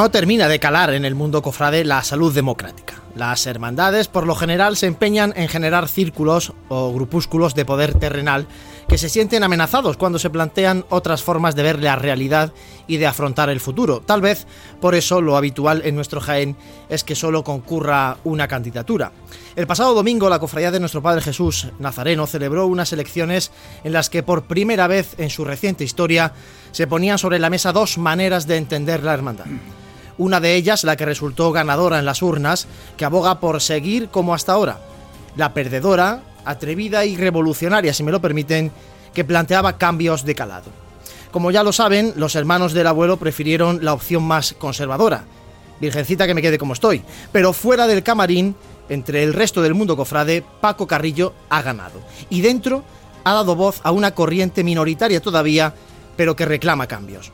[0.00, 2.94] No termina de calar en el mundo cofrade la salud democrática.
[3.14, 8.46] Las hermandades por lo general se empeñan en generar círculos o grupúsculos de poder terrenal
[8.88, 12.54] que se sienten amenazados cuando se plantean otras formas de ver la realidad
[12.86, 14.00] y de afrontar el futuro.
[14.00, 14.46] Tal vez
[14.80, 16.56] por eso lo habitual en nuestro Jaén
[16.88, 19.12] es que solo concurra una candidatura.
[19.54, 23.50] El pasado domingo la cofradía de nuestro Padre Jesús Nazareno celebró unas elecciones
[23.84, 26.32] en las que por primera vez en su reciente historia
[26.72, 29.44] se ponían sobre la mesa dos maneras de entender la hermandad.
[30.20, 32.66] Una de ellas, la que resultó ganadora en las urnas,
[32.98, 34.78] que aboga por seguir como hasta ahora.
[35.34, 38.70] La perdedora, atrevida y revolucionaria, si me lo permiten,
[39.14, 40.66] que planteaba cambios de calado.
[41.30, 45.24] Como ya lo saben, los hermanos del abuelo prefirieron la opción más conservadora.
[45.80, 47.02] Virgencita que me quede como estoy.
[47.32, 48.54] Pero fuera del camarín,
[48.90, 51.98] entre el resto del mundo cofrade, Paco Carrillo ha ganado.
[52.28, 52.84] Y dentro
[53.24, 55.72] ha dado voz a una corriente minoritaria todavía,
[56.14, 57.32] pero que reclama cambios.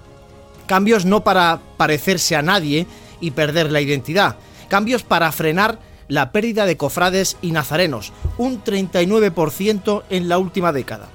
[0.67, 2.87] Cambios no para parecerse a nadie
[3.21, 4.37] y perder la identidad.
[4.69, 11.09] Cambios para frenar la pérdida de cofrades y nazarenos, un 39% en la última década.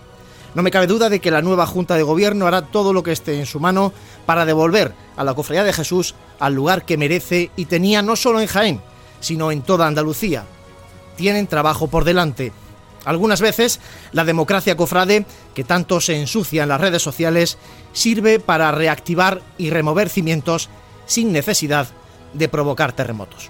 [0.53, 3.14] No me cabe duda de que la nueva Junta de Gobierno hará todo lo que
[3.14, 3.94] esté en su mano
[4.25, 8.42] para devolver a la Cofradía de Jesús al lugar que merece y tenía no solo
[8.42, 8.81] en Jaén,
[9.22, 10.44] sino en toda Andalucía.
[11.16, 12.52] Tienen trabajo por delante.
[13.06, 13.79] Algunas veces
[14.12, 17.57] la democracia cofrade, que tanto se ensucia en las redes sociales,
[17.94, 20.69] sirve para reactivar y remover cimientos
[21.06, 21.88] sin necesidad
[22.34, 23.50] de provocar terremotos.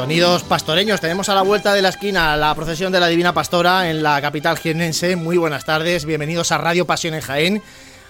[0.00, 0.98] Sonidos pastoreños.
[0.98, 4.18] Tenemos a la vuelta de la esquina la procesión de la Divina Pastora en la
[4.22, 5.14] capital jienense.
[5.14, 7.62] Muy buenas tardes, bienvenidos a Radio Pasión en Jaén.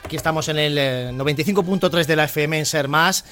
[0.04, 0.78] Aquí estamos en el
[1.18, 3.24] 95.3 de la FM en Ser Más.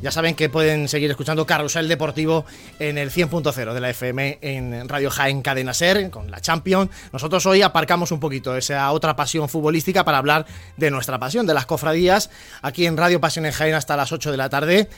[0.00, 2.46] Ya saben que pueden seguir escuchando Carrusel Deportivo
[2.78, 6.90] en el 100.0 de la FM en Radio Jaén Cadena Ser con la Champions.
[7.12, 10.46] Nosotros hoy aparcamos un poquito esa otra pasión futbolística para hablar
[10.78, 12.30] de nuestra pasión, de las cofradías,
[12.62, 14.88] aquí en Radio Pasión en Jaén hasta las 8 de la tarde.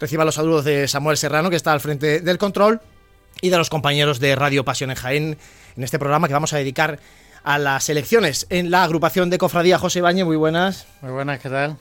[0.00, 2.80] Reciba los saludos de Samuel Serrano, que está al frente del control,
[3.40, 5.38] y de los compañeros de Radio Pasión en Jaén,
[5.76, 7.00] en este programa que vamos a dedicar
[7.42, 10.24] a las elecciones en la agrupación de Cofradía José Bañe.
[10.24, 10.86] Muy buenas.
[11.02, 11.76] Muy buenas, ¿qué tal?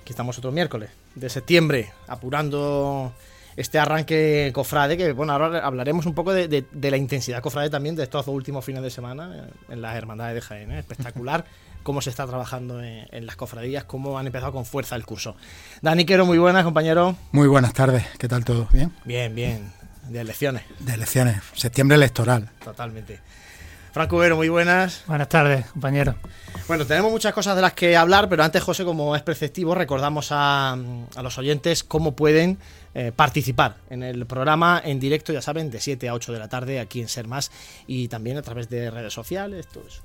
[0.00, 3.12] Aquí estamos otro miércoles de septiembre, apurando
[3.56, 8.04] este arranque cofrade, que bueno, ahora hablaremos un poco de, la intensidad cofrade también de
[8.04, 10.72] estos dos últimos fines de semana en las hermandades de Jaén.
[10.72, 10.78] ¿eh?
[10.78, 11.44] Espectacular
[11.82, 15.36] cómo se está trabajando en, las cofradías, cómo han empezado con fuerza el curso.
[15.80, 17.16] Dani Quero, muy buenas, compañero.
[17.32, 18.68] Muy buenas tardes, ¿qué tal todo?
[18.72, 18.92] ¿Bien?
[19.04, 19.72] Bien, bien.
[20.08, 20.62] De elecciones.
[20.80, 22.50] De elecciones, septiembre electoral.
[22.64, 23.20] Totalmente.
[23.92, 25.04] Franco Vero, muy buenas.
[25.06, 26.14] Buenas tardes, compañero.
[26.66, 30.28] Bueno, tenemos muchas cosas de las que hablar, pero antes, José, como es preceptivo, recordamos
[30.30, 30.78] a,
[31.22, 32.56] los oyentes cómo pueden
[32.94, 36.48] eh, participar en el programa en directo, ya saben, de 7 a 8 de la
[36.48, 37.52] tarde aquí en Ser Más
[37.86, 40.00] y también a través de redes sociales, todo eso.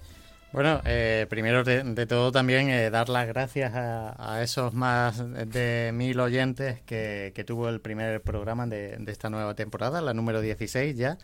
[0.52, 6.20] Bueno, eh, primero de, todo también eh, dar las gracias a, esos más de mil
[6.20, 11.18] oyentes que, tuvo el primer programa de, esta nueva temporada, la número 16 ya.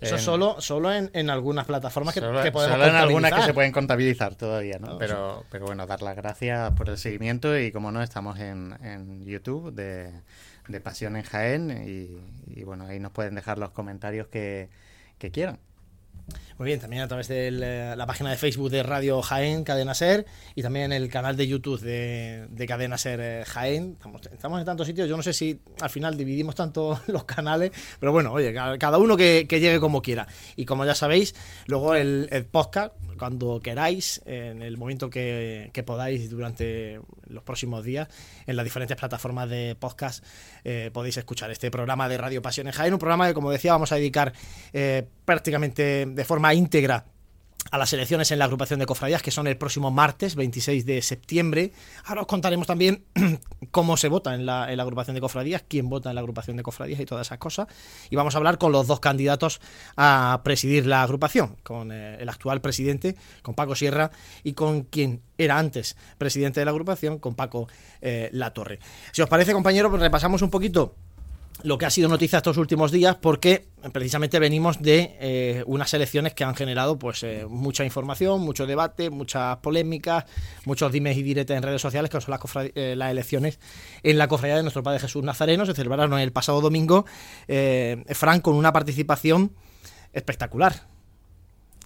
[0.00, 3.72] Eso solo, solo en, algunas plataformas que, solo, podemos Solo en algunas que se pueden
[3.72, 4.98] contabilizar todavía, ¿no?
[4.98, 9.72] pero, pero bueno, dar las gracias por el seguimiento y como no, estamos en, YouTube
[9.72, 10.12] de,
[10.80, 14.68] Pasión en Jaén y, bueno, ahí nos pueden dejar los comentarios que
[15.32, 15.58] quieran.
[16.58, 20.24] Muy bien, también a través de la página de Facebook de Radio Jaén, Cadena Ser,
[20.54, 23.98] y también el canal de YouTube de, Cadena Ser eh, Jaén.
[24.32, 28.10] Estamos, en tantos sitios, yo no sé si al final dividimos tanto los canales, pero
[28.10, 30.28] bueno, oye, cada uno que, llegue como quiera.
[30.56, 31.34] Y como ya sabéis,
[31.66, 38.08] luego el, podcast, cuando queráis, en el momento que, podáis durante los próximos días,
[38.46, 40.24] en las diferentes plataformas de podcast,
[40.64, 43.72] eh, podéis escuchar este programa de Radio Pasión en Jaén, un programa que, como decía,
[43.72, 44.32] vamos a dedicar
[44.72, 47.06] eh, prácticamente de forma íntegra
[47.70, 51.02] a las elecciones en la agrupación de cofradías, que son el próximo martes, 26 de
[51.02, 51.72] septiembre.
[52.04, 53.04] Ahora os contaremos también
[53.70, 57.00] cómo se vota en la, agrupación de cofradías, quién vota en la agrupación de cofradías
[57.00, 57.66] y todas esas cosas.
[58.10, 59.60] Y vamos a hablar con los dos candidatos
[59.96, 64.10] a presidir la agrupación, con eh, el actual presidente, con Paco Sierra,
[64.42, 67.68] y con quien era antes presidente de la agrupación, con Paco
[68.00, 68.78] eh, Latorre.
[69.12, 70.94] Si os parece, compañero, pues repasamos un poquito
[71.66, 76.32] lo que ha sido noticia estos últimos días porque precisamente venimos de eh, unas elecciones
[76.32, 80.26] que han generado pues eh, mucha información, mucho debate, muchas polémicas,
[80.64, 82.40] muchos dimes y diretes en redes sociales que son las,
[82.76, 83.58] eh, las elecciones
[84.04, 87.04] en la cofradía de nuestro Padre Jesús Nazareno, se celebraron el pasado domingo,
[87.48, 89.50] Fran con una participación
[90.12, 90.86] espectacular.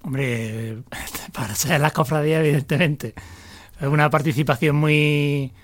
[0.02, 0.82] Hombre,
[1.32, 3.14] para ser las cofradías evidentemente,
[3.80, 5.54] es una participación muy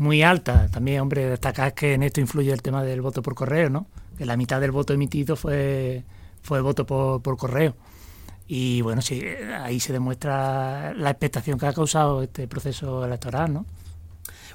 [0.00, 0.68] muy alta.
[0.68, 3.86] También, hombre, destacar que en esto influye el tema del voto por correo, ¿no?
[4.16, 6.04] Que la mitad del voto emitido fue,
[6.42, 7.76] fue voto por, por correo.
[8.48, 9.22] Y bueno, sí,
[9.62, 13.66] ahí se demuestra la expectación que ha causado este proceso electoral, ¿no?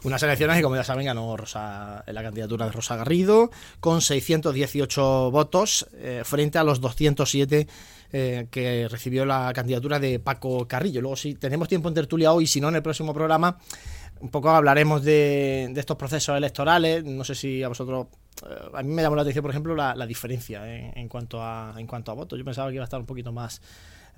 [0.03, 5.31] Unas elecciones que, como ya saben, ganó Rosa, la candidatura de Rosa Garrido con 618
[5.31, 7.67] votos eh, frente a los 207
[8.11, 11.01] eh, que recibió la candidatura de Paco Carrillo.
[11.01, 13.57] Luego, si tenemos tiempo en tertulia hoy, si no, en el próximo programa,
[14.19, 17.03] un poco hablaremos de, estos procesos electorales.
[17.03, 18.07] No sé si a vosotros.
[18.47, 21.87] Eh, a mí me llamó la atención, por ejemplo, la, diferencia en, cuanto a, en
[21.87, 22.37] cuanto a votos.
[22.37, 23.61] Yo pensaba que iba a estar un poquito más,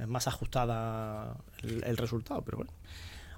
[0.08, 2.72] más ajustada el resultado, pero bueno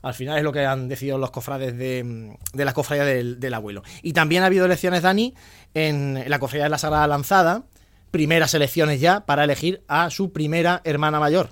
[0.02, 3.84] al final es lo que han decidido los cofrades de, la cofradía del, abuelo.
[4.02, 5.34] Y también ha habido elecciones, Dani,
[5.74, 7.64] en, la cofradía de la Sagrada Lanzada,
[8.12, 11.50] primeras elecciones ya para elegir a su primera hermana mayor.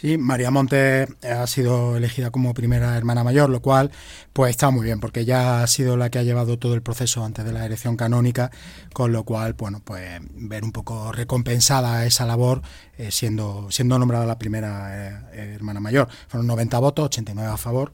[0.00, 3.90] Sí, María Montes ha sido elegida como primera hermana mayor, lo cual
[4.32, 7.24] pues está muy bien, porque ella ha sido la que ha llevado todo el proceso
[7.24, 8.52] antes de la elección canónica,
[8.92, 12.62] con lo cual, bueno, pues ver un poco recompensada esa labor
[12.96, 16.08] eh, siendo, siendo nombrada la primera eh, hermana mayor.
[16.28, 17.92] Fueron 90 votos, 89 a favor.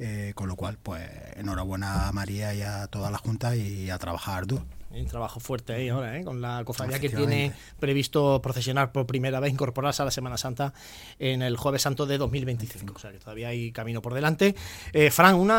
[0.00, 3.98] Eh, con lo cual, pues enhorabuena a María y a toda la Junta y a
[3.98, 4.64] trabajar duro.
[4.96, 6.24] Un trabajo fuerte ahí ahora, ¿eh?
[6.24, 10.72] con la cofradía que tiene previsto procesionar por primera vez, incorporarse a la Semana Santa
[11.18, 12.94] en el Jueves Santo de 2025.
[12.94, 14.54] O sea que todavía hay camino por delante.
[14.92, 15.50] Eh, Fran, un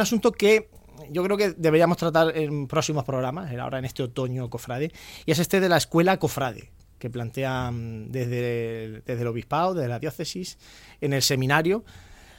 [0.00, 0.70] asunto que
[1.10, 4.92] yo creo que deberíamos tratar en próximos programas, ahora en este otoño cofrade,
[5.24, 9.98] y es este de la escuela cofrade que plantean desde, desde el obispado, desde la
[9.98, 10.58] diócesis,
[11.00, 11.84] en el seminario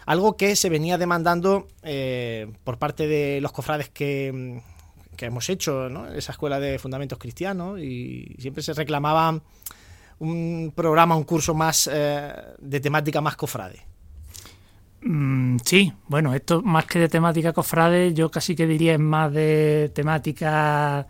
[0.06, 4.62] algo que se venía demandando eh, por parte de los cofrades que,
[5.22, 9.40] que hemos hecho, esa escuela de fundamentos cristianos, y siempre se reclamaba
[10.18, 13.82] un programa, un curso más eh, de temática más cofrade.
[15.04, 19.32] Mm, sí, bueno, esto más que de temática cofrade, yo casi que diría es más
[19.32, 21.06] de temática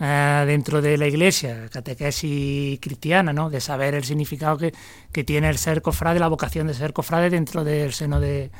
[0.00, 3.48] eh, dentro de la iglesia, catequesis cristiana, ¿no?
[3.48, 4.74] De saber el significado que,
[5.12, 8.50] que, tiene el ser cofrade, la vocación de ser cofrade dentro del seno de,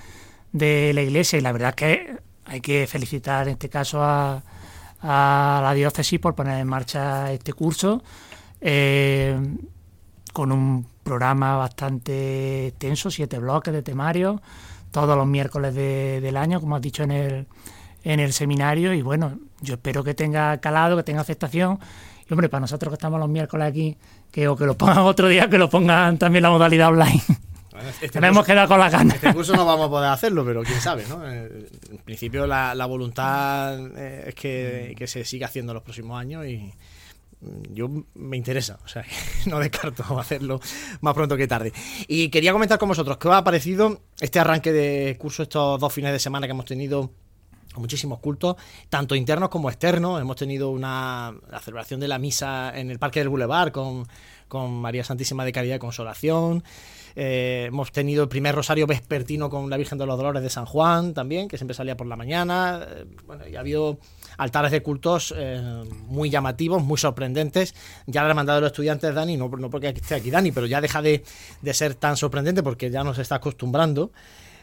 [0.52, 1.40] de la iglesia.
[1.40, 4.42] Y la verdad es que hay que felicitar en este caso a,
[5.02, 8.02] a la diócesis por poner en marcha este curso
[8.60, 9.36] eh,
[10.32, 14.40] con un programa bastante extenso, siete bloques de temario,
[14.90, 17.46] todos los miércoles del año, como has dicho en el,
[18.04, 18.94] en el seminario.
[18.94, 21.78] Y bueno, yo espero que tenga calado, que tenga aceptación.
[22.28, 23.96] Y hombre, para nosotros que estamos los miércoles aquí,
[24.30, 27.22] que o que lo pongan otro día, que lo pongan también la modalidad online.
[28.00, 29.14] Este hemos quedado con la gana.
[29.14, 31.26] Este curso no vamos a poder hacerlo, pero quién sabe, ¿no?
[31.26, 36.72] En principio la, voluntad eh, es que, se siga haciendo los próximos años y
[37.70, 39.04] yo me interesa, o sea,
[39.46, 40.60] no descarto hacerlo
[41.00, 41.72] más pronto que tarde.
[42.06, 45.92] Y quería comentar con vosotros qué os ha parecido este arranque de curso, estos dos
[45.92, 47.10] fines de semana que hemos tenido
[47.76, 48.56] muchísimos cultos,
[48.88, 50.20] tanto internos como externos.
[50.20, 54.06] Hemos tenido una la celebración de la misa en el Parque del Boulevard con,
[54.46, 56.62] con María Santísima de Caridad y Consolación.
[57.14, 60.66] Eh, hemos tenido el primer rosario vespertino con la Virgen de los Dolores de San
[60.66, 62.86] Juan también, que siempre salía por la mañana.
[62.88, 63.98] Eh, bueno, y ha habido
[64.38, 67.74] altares de cultos eh, muy llamativos, muy sorprendentes.
[68.06, 70.80] Ya la mandado de los estudiantes, Dani, no, no porque esté aquí Dani, pero ya
[70.80, 71.22] deja de,
[71.60, 74.12] de, ser tan sorprendente porque ya nos está acostumbrando.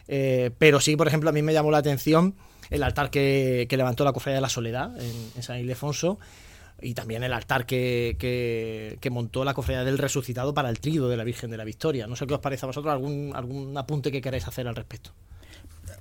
[0.06, 2.34] pero sí, por ejemplo, a mí me llamó la atención
[2.70, 6.18] el altar que, que levantó la Cofradía de la Soledad en, en San Ildefonso
[6.82, 11.16] y también el altar que, que, montó la cofradía del resucitado para el trido de
[11.16, 12.06] la Virgen de la Victoria.
[12.06, 15.12] No sé qué os parece a vosotros, algún, algún apunte que queráis hacer al respecto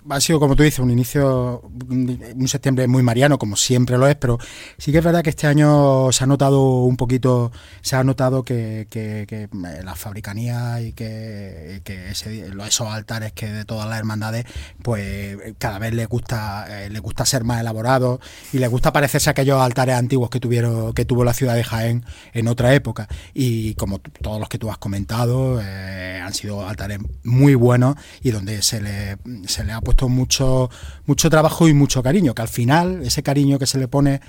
[0.09, 4.15] ha sido, como tú dices, un inicio, un septiembre muy mariano, como siempre lo es,
[4.15, 4.37] pero
[4.77, 7.51] sí que es verdad que este año se ha notado un poquito,
[7.81, 9.49] se ha notado que, que, que
[9.83, 14.45] la fabricanía y que, esos altares que de todas las hermandades,
[14.81, 18.19] pues cada vez les gusta, eh, les gusta ser más elaborados
[18.53, 21.63] y les gusta parecerse a aquellos altares antiguos que tuvieron, que tuvo la ciudad de
[21.63, 23.07] Jaén en otra época.
[23.33, 28.31] Y como todos los que tú has comentado, eh, han sido altares muy buenos y
[28.31, 30.69] donde se le, se le ha puesto mucho,
[31.07, 34.21] mucho trabajo y mucho cariño, que al final ese cariño que se le pone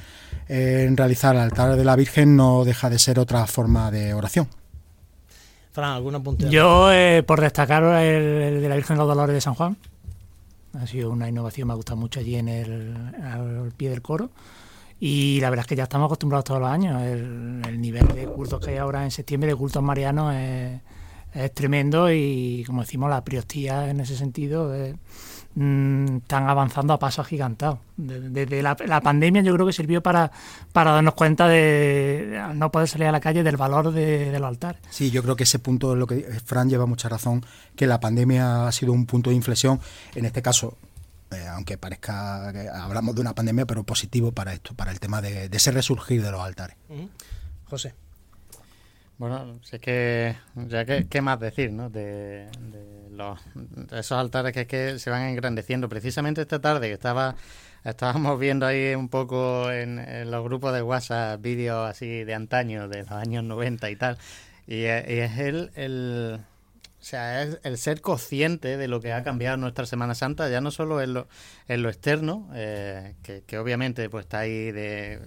[0.49, 4.49] en realizar el altar de la Virgen no deja de ser otra forma de oración.
[5.73, 6.49] Fran, ¿alguna punta?
[6.49, 9.76] Yo, eh, por destacar el, de la Virgen de los Dolores de San Juan,
[10.81, 14.31] ha sido una innovación, me ha gustado mucho allí en el al pie del coro.
[14.99, 17.02] Y la verdad es que ya estamos acostumbrados todos los años.
[17.02, 20.81] El, nivel de cultos que hay ahora en septiembre, de cultos marianos, es,
[21.35, 24.95] es tremendo y, como decimos, la priostía en ese sentido es,
[25.54, 27.80] Mm, están avanzando a pasos agigantados.
[27.97, 30.30] Desde la, pandemia yo creo que sirvió para,
[30.73, 34.80] para darnos cuenta de no poder salir a la calle del valor de, los altares.
[34.90, 37.99] Sí, yo creo que ese punto es lo que Fran lleva mucha razón, que la
[37.99, 39.80] pandemia ha sido un punto de inflexión,
[40.14, 40.76] en este caso
[41.33, 45.21] eh, aunque parezca que hablamos de una pandemia, pero positivo para esto, para el tema
[45.21, 46.76] de, ese resurgir de los altares.
[47.69, 47.95] José.
[49.19, 51.90] Bueno, si es que ya que, qué más decir, ¿no?
[51.90, 52.49] De,
[53.21, 53.41] los,
[53.93, 55.89] esos altares que, que se van engrandeciendo.
[55.89, 57.37] Precisamente esta tarde que estaba
[57.85, 63.03] estábamos viendo ahí un poco en, los grupos de WhatsApp vídeos así de antaño, de
[63.03, 64.19] los años 90 y tal.
[64.67, 66.41] Y, es el, el,
[67.00, 70.61] o sea, es el ser consciente de lo que ha cambiado nuestra Semana Santa, ya
[70.61, 71.29] no solo en lo,
[71.67, 75.21] en lo externo, eh, que, obviamente pues está ahí de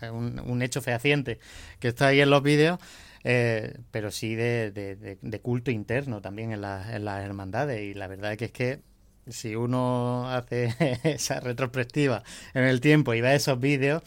[0.00, 1.40] eh, un, hecho fehaciente
[1.80, 2.78] que está ahí en los vídeos,
[3.24, 7.82] eh, pero sí de, de, culto interno también en, en las hermandades.
[7.82, 8.80] Y la verdad es que es que
[9.26, 14.02] si uno hace esa retrospectiva en el tiempo y ve esos vídeos,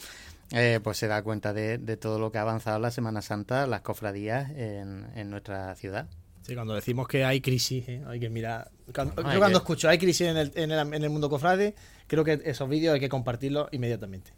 [0.51, 3.81] eh, pues se da cuenta de, todo lo que ha avanzado la Semana Santa, las
[3.81, 6.07] cofradías en, nuestra ciudad.
[6.43, 8.03] Sí, cuando decimos que hay crisis, ¿eh?
[8.07, 8.71] hay que mirar.
[8.93, 11.75] Cuando, yo cuando escucho hay crisis en el, en, el, mundo cofrade,
[12.07, 14.31] creo que esos vídeos hay que compartirlos inmediatamente.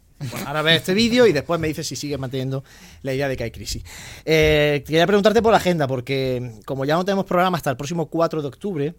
[0.46, 2.64] Ahora ves este vídeo y después me dices si sigues manteniendo
[3.02, 3.82] la idea de que hay crisis.
[4.24, 8.06] Eh, quería preguntarte por la agenda, porque como ya no tenemos programa hasta el próximo
[8.06, 8.94] 4 de octubre,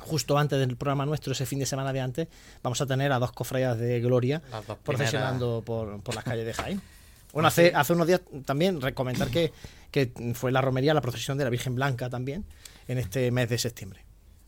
[0.00, 2.28] justo antes del programa nuestro, ese fin de semana de antes,
[2.62, 4.42] vamos a tener a dos cofradías de gloria
[4.82, 6.82] profesionando por, por, las calles de Jaén.
[7.32, 9.54] Bueno, hace, hace unos días también recomendar que,
[9.90, 12.44] que fue la romería, la procesión de la Virgen Blanca también,
[12.88, 14.01] en este mes de septiembre.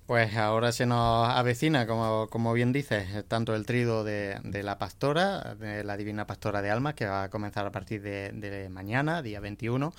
[0.06, 4.76] Pues ahora se nos avecina, como, como bien dices, tanto el trido de, de, la
[4.76, 9.22] pastora, de la Divina Pastora de Almas, que va a comenzar a partir de, mañana,
[9.22, 9.94] día 21,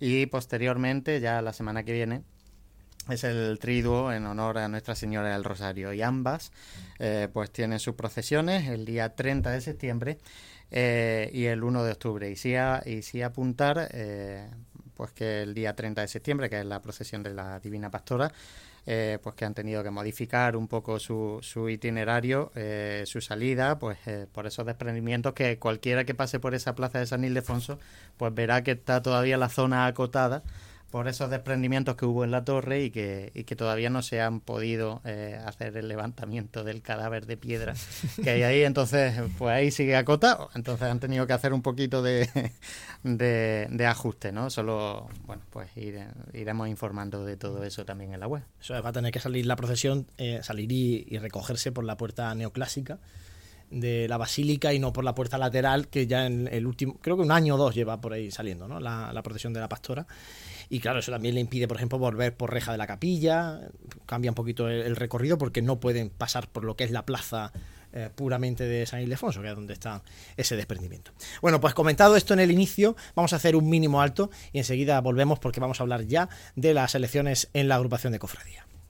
[0.00, 2.22] y posteriormente, ya la semana que viene,
[3.08, 5.92] es el triduo en honor a Nuestra Señora del Rosario.
[5.92, 6.50] Y ambas
[6.98, 10.18] eh, pues tienen sus procesiones el día 30 de septiembre
[10.72, 12.28] eh, y el 1 de octubre.
[12.28, 12.54] Y sí,
[12.86, 14.50] y sí apuntar eh,
[14.94, 18.32] pues que el día 30 de septiembre que es la procesión de la Divina Pastora
[18.84, 22.52] pues que han tenido que modificar un poco su, su itinerario,
[23.04, 23.98] su salida, pues
[24.32, 27.78] por esos desprendimientos que cualquiera que pase por esa plaza de San Ildefonso,
[28.16, 30.42] pues verá que está todavía la zona acotada
[30.94, 34.20] por esos desprendimientos que hubo en la torre y que, y que todavía no se
[34.20, 37.74] han podido eh, hacer el levantamiento del cadáver de piedra
[38.22, 38.62] que hay ahí.
[38.62, 40.50] Entonces, pues ahí sigue acotado.
[40.54, 42.52] Entonces han tenido que hacer un poquito de,
[43.02, 44.50] de, ajuste, ¿no?
[44.50, 45.68] Solo, bueno, pues
[46.32, 48.44] iremos informando de todo eso también en la web.
[48.60, 52.32] Eso va a tener que salir la procesión, eh, salir y, recogerse por la puerta
[52.36, 53.00] neoclásica
[53.68, 57.16] de la basílica y no por la puerta lateral que ya en el último, creo
[57.16, 58.78] que un año o dos lleva por ahí saliendo, ¿no?
[58.78, 60.06] La procesión de la pastora.
[60.68, 63.60] Y claro, eso también le impide, por ejemplo, volver por reja de la capilla,
[64.06, 67.52] cambia un poquito el, recorrido porque no pueden pasar por lo que es la plaza
[67.92, 70.02] eh, puramente de San Ildefonso, que es donde está
[70.36, 71.12] ese desprendimiento.
[71.42, 75.00] Bueno, pues comentado esto en el inicio, vamos a hacer un mínimo alto y enseguida
[75.00, 78.66] volvemos porque vamos a hablar ya de las elecciones en la agrupación de cofradía.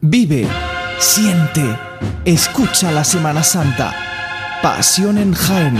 [0.00, 0.46] Vive,
[1.00, 1.76] siente,
[2.24, 3.92] escucha la Semana Santa.
[4.62, 5.76] Pasión en Jaén.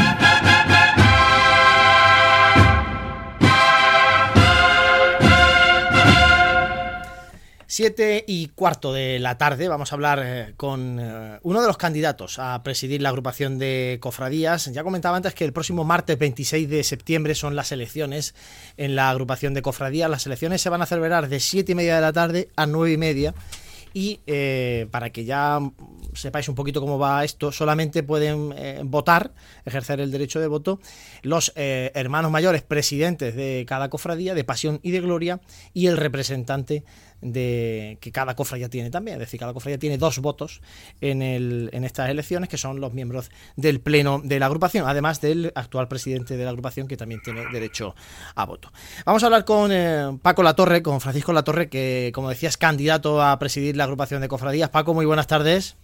[7.68, 11.76] Siete y cuarto de la tarde vamos a hablar eh, con eh, uno de los
[11.76, 14.64] candidatos a presidir la agrupación de cofradías.
[14.72, 18.34] Ya comentaba antes que el próximo martes 26 de septiembre son las elecciones
[18.76, 20.10] en la agrupación de cofradías.
[20.10, 22.94] Las elecciones se van a celebrar de siete y media de la tarde a nueve
[22.94, 23.32] y media
[23.94, 25.60] y eh, para que ya
[26.14, 29.32] sepáis un poquito cómo va esto, solamente pueden eh, votar,
[29.64, 30.80] ejercer el derecho de voto,
[31.22, 35.40] los eh, hermanos mayores presidentes de cada cofradía, de pasión y de gloria,
[35.74, 36.84] y el representante
[37.20, 39.16] de que cada cofradía tiene también.
[39.16, 40.60] Es decir, cada cofradía tiene dos votos
[41.00, 45.20] en, el, en estas elecciones, que son los miembros del pleno de la agrupación, además
[45.20, 47.94] del actual presidente de la agrupación, que también tiene derecho
[48.34, 48.70] a voto.
[49.04, 53.22] Vamos a hablar con eh, Paco Latorre, con Francisco Latorre, que, como decía, es candidato
[53.22, 54.70] a presidir la agrupación de cofradías.
[54.70, 55.76] Paco, muy buenas tardes.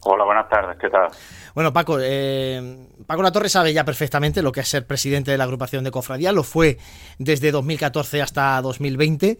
[0.00, 1.08] Hola, buenas tardes, ¿qué tal?
[1.54, 5.44] Bueno, Paco, eh, Paco Latorre sabe ya perfectamente lo que es ser presidente de la
[5.44, 6.78] agrupación de cofradías, lo fue
[7.18, 9.38] desde 2014 hasta 2020.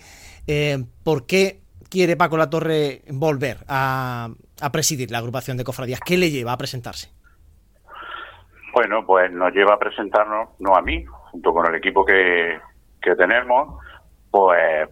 [0.50, 4.31] Eh, ¿Por qué quiere Paco Latorre volver a,
[4.73, 6.00] presidir la agrupación de cofradías?
[6.00, 7.11] ¿Qué le lleva a presentarse?
[8.73, 12.59] Bueno, pues nos lleva a presentarnos, no a mí, junto con el equipo que,
[13.17, 13.78] tenemos,
[14.31, 14.88] pues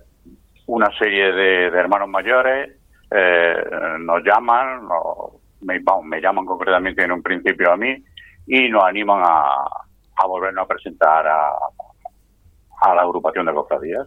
[0.67, 2.79] una serie de, hermanos mayores
[3.11, 3.55] eh,
[4.01, 4.89] nos llaman,
[5.63, 7.95] me, me llaman concretamente en un principio a mí
[8.47, 9.65] y nos animan a,
[10.17, 11.51] a volvernos a presentar a,
[12.83, 14.07] a la agrupación de cofradías.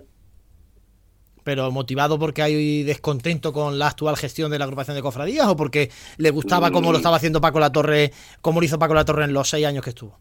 [1.50, 5.56] ¿Pero motivado porque hay descontento con la actual gestión de la agrupación de cofradías o
[5.56, 5.90] porque
[6.20, 9.24] le gustaba cómo lo estaba haciendo Paco La Torre, cómo lo hizo Paco La Torre
[9.24, 10.16] en los seis años que estuvo?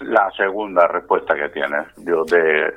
[0.00, 1.86] La segunda respuesta que tienes.
[2.04, 2.70] Yo de,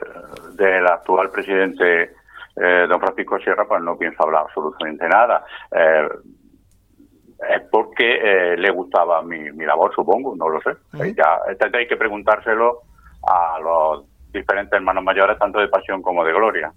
[0.53, 2.13] del actual presidente
[2.55, 5.43] eh, don Francisco Sierra, pues no pienso hablar absolutamente nada.
[5.69, 6.07] Eh,
[7.49, 10.77] es porque eh, le gustaba mi, mi, labor, supongo, no lo sé.
[11.13, 11.41] Ya
[11.73, 12.83] hay que preguntárselo
[13.27, 16.71] a los diferentes hermanos mayores, tanto de pasión como de gloria.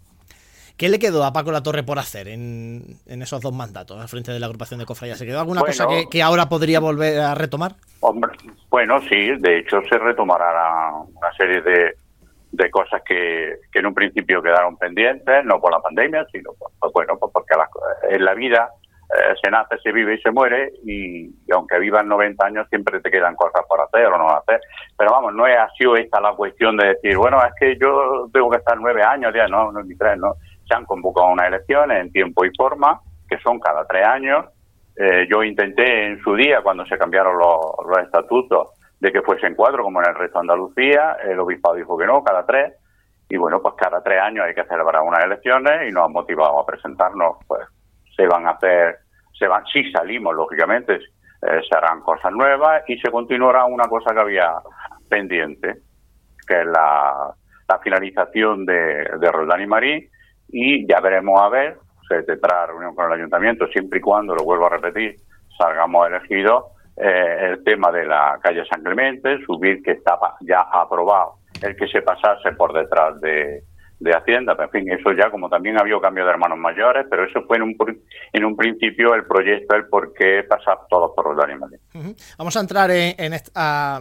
[0.77, 4.09] ¿Qué le quedó a Paco La Torre por hacer en, en esos dos mandatos al
[4.09, 5.19] frente de la agrupación de cofradías?
[5.19, 7.73] ¿Se quedó alguna cosa que, que, ahora podría volver a retomar?
[8.01, 8.33] Hombre,
[8.71, 11.95] bueno, sí, de hecho se retomará una serie de,
[12.51, 16.93] de cosas que, que, en un principio quedaron pendientes, no por la pandemia, sino pues,
[16.93, 17.55] bueno, pues porque
[18.11, 18.69] en la vida
[19.15, 22.99] eh, se nace, se vive y se muere, y, y, aunque vivan 90 años siempre
[23.01, 24.61] te quedan cosas por hacer o no hacer.
[24.99, 28.51] Pero vamos, no es así esta la cuestión de decir, bueno, es que yo tengo
[28.51, 30.35] que estar nueve años, ya no, no ni tres, no
[30.67, 34.47] se han convocado unas elecciones en tiempo y forma, que son cada tres años.
[34.97, 39.55] Eh, yo intenté en su día, cuando se cambiaron los, los, estatutos, de que fuesen
[39.55, 41.17] cuatro, como en el resto de Andalucía.
[41.25, 42.75] El obispado dijo que no, cada tres.
[43.29, 46.61] Y bueno, pues cada tres años hay que celebrar unas elecciones y nos han motivado
[46.61, 47.37] a presentarnos.
[47.47, 47.63] Pues
[48.17, 48.99] se van a hacer,
[49.39, 54.15] se van, si salimos, lógicamente, eh, se harán cosas nuevas y se continuará una cosa
[54.15, 54.53] que había
[55.09, 55.75] pendiente,
[56.47, 57.35] que es la,
[57.83, 60.09] finalización de, de Roldán y Marín
[60.49, 61.79] y ya veremos a ver,
[62.09, 65.17] se tendrá reunión con el ayuntamiento siempre y cuando, lo vuelvo a repetir,
[65.59, 66.65] salgamos elegidos
[66.97, 71.89] eh, el tema de la calle San Clemente, subir que estaba ya aprobado el que
[71.89, 73.63] se pasase por detrás de,
[73.99, 77.43] de Hacienda, en fin, eso ya como también había cambio de hermanos mayores, pero eso
[77.47, 77.77] fue en un,
[78.33, 81.81] en un principio el proyecto, el por qué pasar todos por los animales.
[81.95, 82.35] Uh -huh.
[82.39, 84.01] Vamos a entrar en, en esta,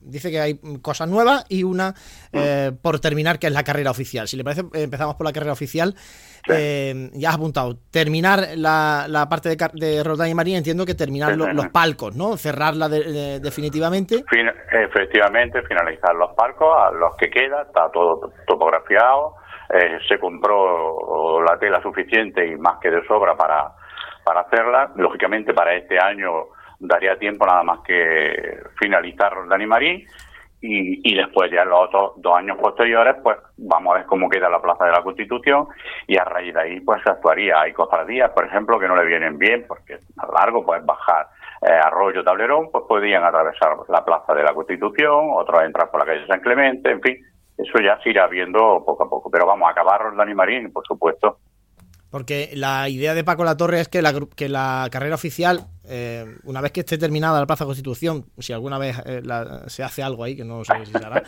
[0.00, 1.94] dice que hay cosas nuevas y una
[2.32, 4.28] eh, por terminar, que es la carrera oficial.
[4.28, 5.94] Si le parece, empezamos por la carrera oficial.
[5.96, 6.52] Sí.
[6.52, 10.94] Eh, ya has apuntado, terminar la, la parte de, de Roldán y María, entiendo que
[10.94, 12.36] terminar sí, lo, sí, los palcos, ¿no?
[12.36, 14.24] Cerrarla de, de, definitivamente.
[14.28, 19.36] Fin, efectivamente, finalizar los palcos, a los que queda, está todo topografiado,
[19.70, 23.72] eh, se compró la tela suficiente y más que de sobra para,
[24.22, 24.92] para hacerla.
[24.96, 26.48] Lógicamente, para este año
[26.86, 30.06] daría tiempo nada más que finalizar Dani Marín
[30.60, 34.48] y, y, después ya los otros dos años posteriores pues vamos a ver cómo queda
[34.48, 35.68] la Plaza de la Constitución
[36.06, 37.60] y a raíz de ahí pues se actuaría.
[37.60, 41.26] Hay cofradías, por ejemplo, que no le vienen bien porque más largo, pues bajar
[41.60, 46.06] eh, Arroyo Tablerón, pues podrían atravesar la Plaza de la Constitución, otros entrar por la
[46.06, 47.18] calle San Clemente, en fin,
[47.58, 49.30] eso ya se irá viendo poco a poco.
[49.30, 51.38] Pero vamos a acabar Dani Marín, por supuesto.
[52.14, 56.24] Porque la idea de Paco La Torre es que la, que la carrera oficial, eh,
[56.44, 60.00] una vez que esté terminada la Plaza Constitución, si alguna vez eh, la, se hace
[60.00, 61.24] algo ahí, que no sé si se hará,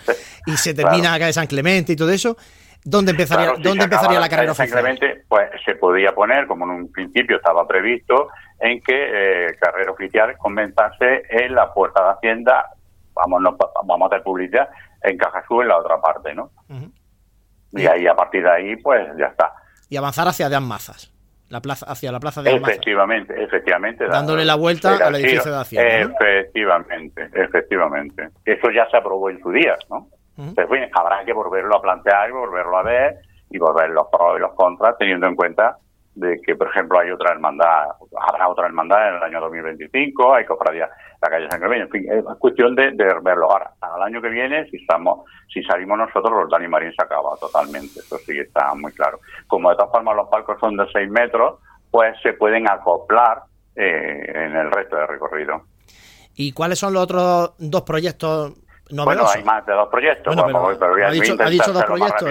[0.46, 1.16] y se termina claro.
[1.16, 2.37] acá de San Clemente y todo eso,
[2.85, 4.85] ¿dónde empezaría, claro, si ¿dónde empezaría la carrera San oficial?
[4.85, 8.29] Clemente, pues se podía poner, como en un principio estaba previsto,
[8.61, 12.64] en que eh, carrera oficial comenzase en la puerta de Hacienda,
[13.12, 14.68] vamos, no, vamos a hacer publicidad,
[15.03, 16.53] en Cajasú, en la otra parte, ¿no?
[16.68, 16.92] Uh -huh.
[17.72, 19.53] Y ahí, a partir de ahí, pues ya está
[19.88, 21.12] y avanzar hacia de Mazas,
[21.49, 22.75] la plaza, hacia la plaza de Almazas.
[22.75, 24.07] Efectivamente, efectivamente.
[24.07, 25.99] Dándole la vuelta al edificio de Hacienda.
[26.05, 26.14] ¿no?
[26.20, 28.29] Efectivamente, efectivamente.
[28.44, 30.09] Eso ya se aprobó en su día, ¿no?
[30.37, 30.53] Uh -huh.
[30.55, 33.14] Pero, bueno, habrá que volverlo a plantear, volverlo a ver
[33.51, 35.77] y volver los pros y los contras, teniendo en cuenta
[36.16, 37.85] de que, por ejemplo, hay otra hermandad,
[38.29, 40.88] habrá otra hermandad en el año 2025, hay cofradía
[41.20, 43.50] la calle San Clemente, en fin, es cuestión de, de, verlo.
[43.50, 47.37] Ahora, al año que viene, si estamos, si salimos nosotros, los Dani Marín se acaba
[47.38, 49.20] totalmente, eso sí está muy claro.
[49.46, 53.42] Como de todas formas los palcos son de 6 metros, pues se pueden acoplar
[53.74, 55.62] eh, en el resto del recorrido.
[56.35, 58.55] ¿Y cuáles son los otros dos proyectos
[58.90, 59.35] novedosos?
[59.35, 61.50] Bueno, hay más de dos proyectos, bueno, pero, vamos, pero voy a ha, dicho, ha
[61.50, 62.29] dicho dos proyectos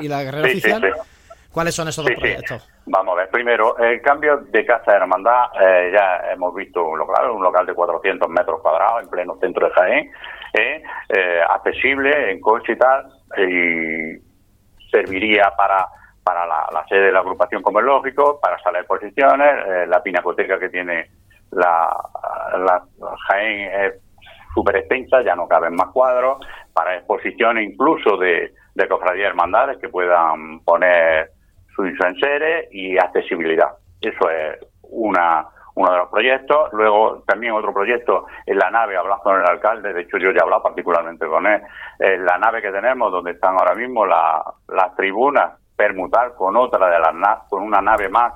[0.00, 0.82] y, y, la carrera sí, oficial.
[0.82, 1.13] Sí, sí.
[1.54, 2.64] ¿Cuáles son esos dos proyectos?
[2.64, 2.72] Sí.
[2.86, 6.98] Vamos a ver, primero, el cambio de Casa de Hermandad, eh, ya hemos visto un
[6.98, 10.10] local, un local de 400 metros cuadrados en pleno centro de Jaén,
[10.52, 13.06] eh, eh, accesible en coche y tal,
[13.38, 14.18] y
[14.90, 15.86] serviría para
[16.24, 20.02] para la, la, sede de la agrupación como es lógico, para sala de exposiciones, la
[20.02, 21.10] pinacoteca que tiene
[21.50, 21.94] la,
[22.56, 22.82] la
[23.28, 23.94] Jaén es
[24.54, 26.38] súper extensa, ya no caben más cuadros,
[26.72, 31.33] para exposiciones incluso de, de cofradías hermandades que puedan poner
[31.74, 33.72] sus enseres y accesibilidad.
[34.00, 36.72] Eso es una uno de los proyectos.
[36.72, 40.38] Luego también otro proyecto en la nave, hablando con el alcalde, de hecho yo ya
[40.38, 41.60] he hablado particularmente con él,
[41.98, 46.88] en la nave que tenemos donde están ahora mismo la, las tribunas, permutar con otra
[46.88, 48.34] de las con una nave más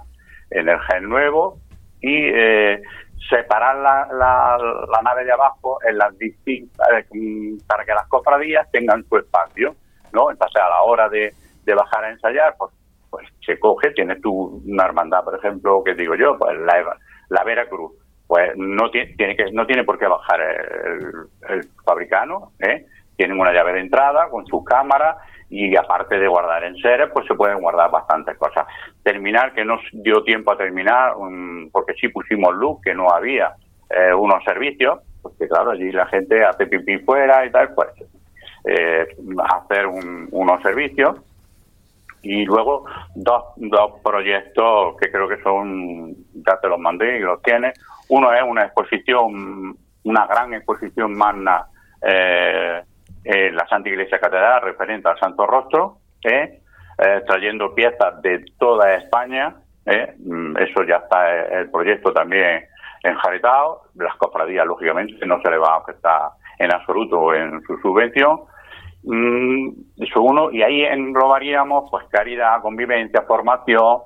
[0.51, 1.59] en el Gen Nuevo
[2.01, 2.83] y eh,
[3.29, 9.05] separar la, la, nave de abajo en las distintas, eh, para que las cofradías tengan
[9.05, 9.75] su espacio,
[10.13, 10.31] ¿no?
[10.31, 11.33] Entonces, a la hora de,
[11.65, 12.73] de bajar a ensayar, pues,
[13.11, 16.97] pues se coge, tienes tú una hermandad, por ejemplo, que digo yo, pues la,
[17.29, 17.93] la Veracruz,
[18.27, 22.87] pues no tiene, tiene que no tiene por qué bajar el, el fabricano, ¿eh?
[23.19, 25.19] tienen una llave de entrada con su cámara
[25.51, 28.65] y aparte de guardar en seres, pues se pueden guardar bastantes cosas.
[29.03, 31.15] Terminar, que no dio tiempo a terminar,
[31.73, 33.55] porque sí pusimos luz, que no había
[33.91, 37.89] eh, unos servicios, porque claro, allí la gente hace pipí fuera y tal, pues
[38.65, 39.09] eh,
[39.51, 41.17] hacer unos servicios.
[42.31, 47.41] Y luego dos, dos proyectos que creo que son, ya te los mandé y los
[47.41, 47.73] tienes.
[48.11, 51.65] Uno es una exposición, una gran exposición magna
[52.03, 52.83] eh,
[53.25, 56.61] en la Santa Iglesia Catedral referente al Santo Rostro, ¿eh?
[56.99, 59.55] Eh, trayendo piezas de toda España.
[59.87, 60.15] ¿eh?
[60.19, 62.67] Mm, eso ya está el proyecto también
[63.05, 63.85] enjaretado.
[63.95, 68.41] Las cofradías, lógicamente, no se le va a afectar en absoluto en su subvención.
[69.05, 73.99] Mm, eso uno, y ahí englobaríamos pues caridad, convivencia, formación,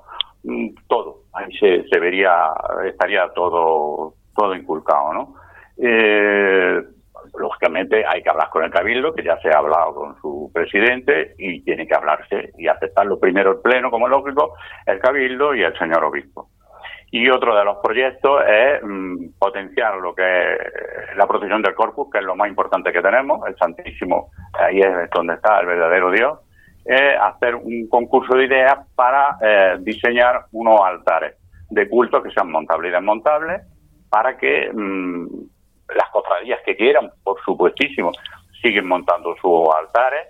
[0.43, 1.23] mm, todo.
[1.33, 2.51] Ahí se, se vería,
[2.85, 5.35] estaría todo, todo inculcado, ¿no?
[5.77, 6.81] Eh,
[7.37, 11.33] lógicamente hay que hablar con el Cabildo, que ya se ha hablado con su presidente,
[11.37, 14.53] y tiene que hablarse y aceptarlo primero el Pleno, como lógico,
[14.85, 16.49] el Cabildo y el señor Obispo.
[17.15, 22.09] Y otro de los proyectos es mm, potenciar lo que es la protección del corpus,
[22.11, 26.09] que es lo más importante que tenemos, el Santísimo, ahí es donde está el verdadero
[26.09, 26.39] Dios,
[27.21, 31.35] hacer un concurso de ideas para eh, diseñar unos altares
[31.69, 33.61] de culto que sean montables y desmontables
[34.09, 35.27] para que mm,
[35.95, 38.11] las cofradías que quieran, por supuestísimo,
[38.59, 40.29] siguen montando sus altares,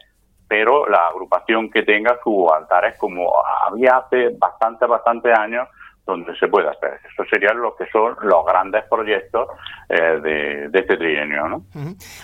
[0.50, 3.32] pero la agrupación que tenga sus altares como
[3.68, 5.70] había hace bastante, bastante años,
[6.06, 7.00] donde se puede hacer.
[7.12, 9.48] Eso serían lo que son los grandes proyectos
[9.90, 11.48] eh, de, este trienio.
[11.48, 11.66] ¿no?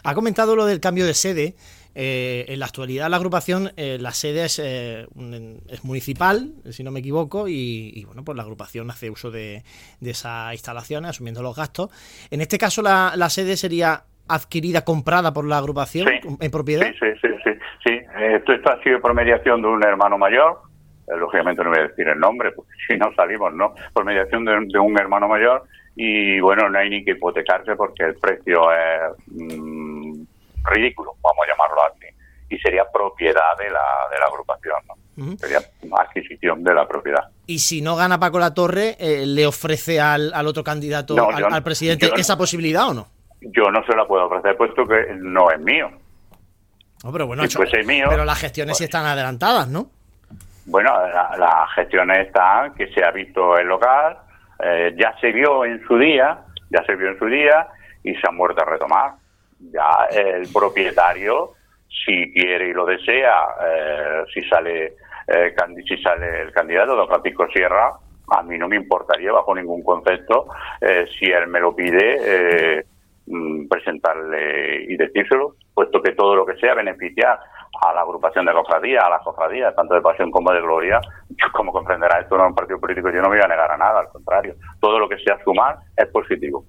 [0.04, 1.56] Ha comentado lo del cambio de sede.
[1.96, 7.00] Eh, en la actualidad la agrupación, eh, la sede es, es, municipal, si no me
[7.00, 9.63] equivoco, y, bueno, pues la agrupación hace uso de,
[10.00, 11.89] de esas instalaciones, asumiendo los gastos.
[12.30, 16.08] En este caso la, la sede sería adquirida, comprada por la agrupación
[16.39, 16.86] en propiedad.
[16.86, 17.52] Sí, sí, sí,
[17.84, 18.00] sí.
[18.36, 20.68] Esto, esto ha sido por mediación de un hermano mayor eh,
[21.17, 23.74] lógicamente no voy a decir el nombre, porque si no salimos, ¿no?
[23.93, 25.63] Por mediación de, un hermano mayor
[25.95, 30.24] y bueno, no hay ni que hipotecarse porque el precio es mm,
[30.63, 32.06] ridículo, vamos a llamarlo así,
[32.50, 34.95] y sería propiedad de la, de la agrupación, ¿no?
[35.36, 35.60] Sería
[35.98, 37.30] adquisición de la propiedad.
[37.45, 41.62] Y si no gana Paco La Torre, eh, ¿le ofrece al, al otro candidato, al,
[41.62, 43.08] presidente, esa posibilidad o no?
[43.41, 45.89] Yo no se la puedo ofrecer puesto que no es mío.
[47.04, 47.43] No, pero bueno,
[48.10, 49.89] pero las gestiones sí pues están adelantadas, ¿no?
[50.69, 54.17] Bueno, la, gestión está que se ha visto el local,
[54.63, 57.67] eh, ya se vio en su día, ya se vio en su día
[58.03, 59.13] y se ha muerto a retomar.
[59.60, 61.53] Ya el propietario,
[61.88, 64.93] si quiere y lo desea, eh, si sale
[65.27, 65.55] eh,
[65.88, 67.91] si sale el candidato, don Francisco Sierra,
[68.27, 70.47] a mí no me importaría bajo ningún concepto,
[71.17, 72.86] si él me lo pide,
[73.25, 77.39] mm, presentarle y decírselo, puesto que todo lo que sea beneficiar
[77.82, 81.00] a la agrupación de cofradías, a las cofradías, tanto de pasión como de gloria,
[81.54, 83.78] como comprenderá, esto no es un partido político, yo no me voy a negar a
[83.78, 86.65] nada, al contrario, todo lo que sea sumar es positivo.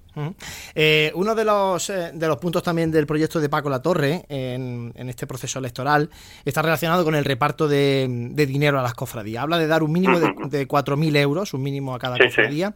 [0.75, 4.23] Eh, uno de los, eh, de los puntos también del proyecto de Paco La Torre
[4.29, 6.09] en, este proceso electoral
[6.45, 9.43] está relacionado con el reparto de, dinero a las cofradías.
[9.43, 12.73] Habla de dar un mínimo de, de 4.000 euros, un mínimo a cada cofradía.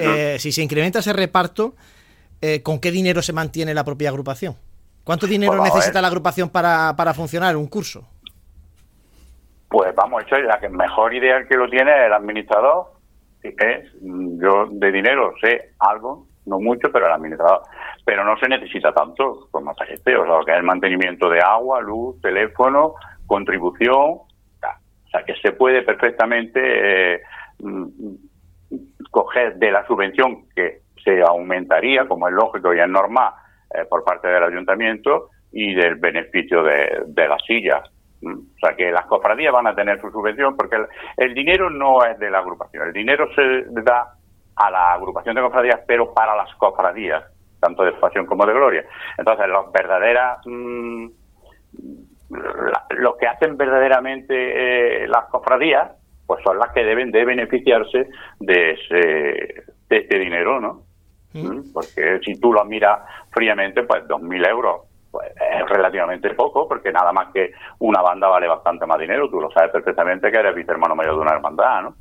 [0.00, 1.74] Eh, si se incrementa ese reparto,
[2.62, 4.56] ¿con qué dinero se mantiene la propia agrupación?
[5.04, 8.06] ¿Cuánto dinero necesita la agrupación para, para funcionar un curso?
[9.68, 12.92] Pues vamos, hecho, la que mejor idea que lo tiene es el administrador.
[13.42, 17.62] Es, yo de dinero sé algo, no mucho, pero el administrador.
[18.04, 21.80] Pero no se necesita tanto como este, o sea, que es el mantenimiento de agua,
[21.80, 22.94] luz, teléfono,
[23.26, 23.94] contribución.
[23.94, 27.22] O sea, que se puede perfectamente eh,
[27.60, 27.86] mm,
[29.10, 33.32] coger de la subvención que se aumentaría, como es lógico y es normal,
[33.74, 37.82] eh, por parte del ayuntamiento y del beneficio de, de las sillas.
[38.22, 38.38] Mm.
[38.38, 40.76] O sea que las cofradías van a tener su subvención porque
[41.16, 44.14] el, dinero no es de la agrupación, el dinero se da
[44.54, 47.24] a la agrupación de cofradías, pero para las cofradías,
[47.60, 48.84] tanto de pasión como de gloria.
[49.18, 51.06] Entonces, los verdaderas, mm,
[52.90, 55.90] los que hacen verdaderamente eh, las cofradías,
[56.26, 58.08] pues son las que deben de beneficiarse
[58.38, 60.82] de ese, de este dinero, ¿no?
[61.34, 61.72] ¿Mm?
[61.72, 67.12] Porque si tú lo miras fríamente, pues 2.000 euros pues, es relativamente poco, porque nada
[67.12, 69.28] más que una banda vale bastante más dinero.
[69.30, 71.94] Tú lo sabes perfectamente que eres vicehermano mayor de una hermandad, ¿no?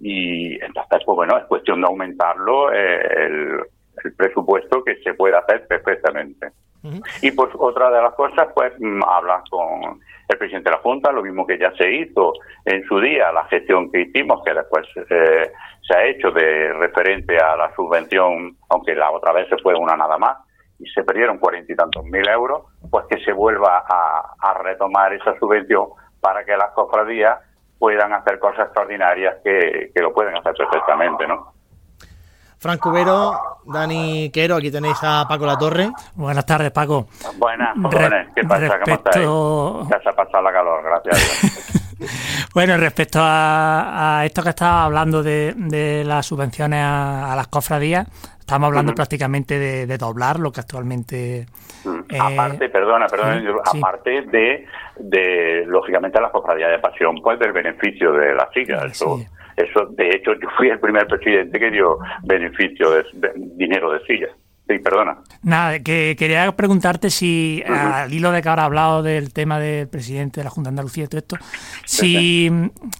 [0.00, 3.60] Y entonces, pues bueno, es cuestión de aumentarlo eh,
[4.02, 6.48] el presupuesto que se puede hacer perfectamente.
[7.22, 11.12] Y pues otra de las cosas, pues mm, hablar con el presidente de la Junta,
[11.12, 14.86] lo mismo que ya se hizo en su día, la gestión que hicimos, que después
[15.10, 19.74] eh, se ha hecho de referente a la subvención, aunque la otra vez se fue
[19.74, 20.38] una nada más,
[20.78, 25.38] y se perdieron cuarenta y tantos mil euros, pues que se vuelva a, retomar esa
[25.38, 25.88] subvención
[26.20, 27.38] para que las cofradías
[27.78, 31.53] puedan hacer cosas extraordinarias que, que lo pueden hacer perfectamente, ¿no?
[32.64, 35.90] Frank Cubero, Dani Quero, aquí tenéis a Paco La Torre.
[36.14, 37.08] Buenas tardes, Paco.
[37.36, 38.28] Buenas, jóvenes.
[38.34, 38.80] ¿Qué pasa?
[38.82, 39.90] ¿Cómo estáis?
[39.90, 42.48] Ya se ha pasado la calor, gracias.
[42.54, 48.08] bueno, respecto a, esto que estaba hablando de, las subvenciones a, las cofradías,
[48.40, 51.44] estamos hablando prácticamente de, doblar lo que actualmente...
[51.84, 51.98] Mm.
[52.08, 58.14] Eh, aparte, perdona, perdona, aparte de, de, lógicamente, las cofradías de pasión, pues del beneficio
[58.14, 58.86] de la silla.
[58.86, 59.20] Eso,
[59.56, 63.04] eso, de hecho, yo fui el primer presidente que dio beneficio de,
[63.56, 64.28] dinero de silla.
[64.66, 65.18] Sí, perdona.
[65.42, 69.88] Nada, que quería preguntarte si, al hilo de que ahora ha hablado del tema del
[69.88, 71.36] presidente de la Junta de Andalucía y todo esto,
[71.84, 72.50] si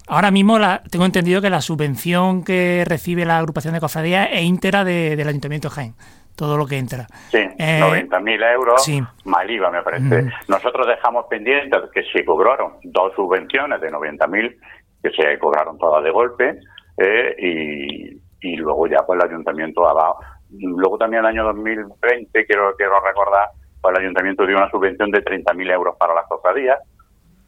[0.07, 4.43] ahora mismo la, tengo entendido que la subvención que recibe la agrupación de cofradías es
[4.43, 5.95] íntegra del Ayuntamiento de Jaén
[6.37, 7.07] todo lo que entra.
[7.31, 9.01] Sí, eh, 90.000 euros, sí.
[9.25, 10.33] mal IVA me parece.
[10.49, 14.57] Nosotros dejamos pendientes que se cobraron dos subvenciones de 90.000
[15.05, 16.59] que se cobraron todas de golpe
[16.97, 20.17] eh, y, luego ya pues el ayuntamiento ha dado.
[20.51, 23.49] Luego también el año 2020, quiero, quiero recordar,
[23.81, 26.79] pues el ayuntamiento dio una subvención de 30.000 euros para las cofradías,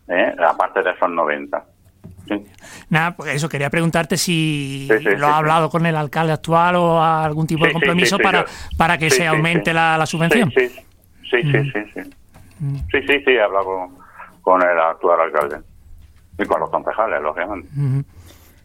[0.08, 1.64] eh, aparte de esos 90.
[2.90, 7.46] Nada, pues eso, quería preguntarte si lo ha hablado con el alcalde actual o algún
[7.46, 8.44] tipo de compromiso para,
[8.76, 10.50] para que se aumente la, subvención.
[10.50, 10.68] Sí,
[11.30, 12.10] sí, sí, sí, sí.
[12.90, 13.88] Sí, sí, sí, he hablado
[14.40, 15.58] con el actual alcalde.
[16.38, 17.68] Y con los concejales, lógicamente.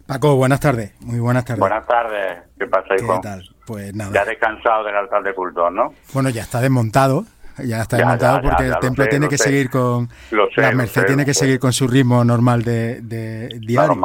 [0.05, 0.93] Paco, buenas tardes.
[0.99, 1.59] Muy buenas tardes.
[1.59, 2.39] Buenas tardes.
[2.59, 3.15] ¿Qué pasa, hijo?
[3.15, 3.55] ¿Qué tal?
[3.65, 4.11] Pues nada.
[4.13, 5.93] Ya descansado del altar de culto, ¿no?
[6.13, 7.25] Bueno, ya está desmontado.
[7.63, 10.09] Ya está desmontado porque el templo tiene que seguir con.
[10.31, 14.01] la Merced tiene que seguir con su ritmo normal de, de diario.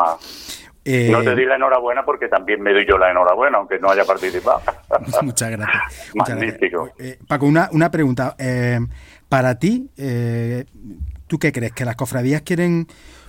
[0.89, 3.91] Eh, no te di la enhorabuena porque también me doy yo la enhorabuena, aunque no
[3.91, 4.61] haya participado.
[5.23, 6.15] muchas gracias.
[6.15, 6.91] Magnífico.
[6.97, 8.37] Eh, Paco, una, una pregunta.
[8.39, 8.79] Eh,
[9.29, 9.91] para ti,
[11.27, 11.73] ¿tú qué crees?
[11.73, 12.87] ¿Que las cofradías quieren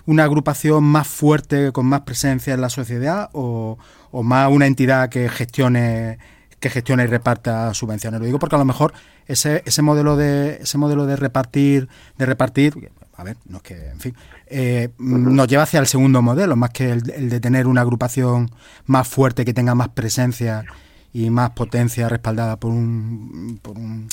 [0.08, 3.78] una agrupación más fuerte, con más presencia en la sociedad o,
[4.24, 6.17] más una entidad que gestione
[6.60, 8.20] que gestione y reparta subvenciones.
[8.20, 8.91] Lo digo porque a lo mejor
[9.28, 13.89] ese, ese modelo de ese modelo de repartir de repartir a ver, no es que,
[13.89, 14.15] en fin,
[14.46, 18.52] eh, nos lleva hacia el segundo modelo, más que el, de tener una agrupación
[18.86, 20.65] más fuerte, que tenga más presencia
[21.13, 24.08] y más potencia respaldada por un, por, un,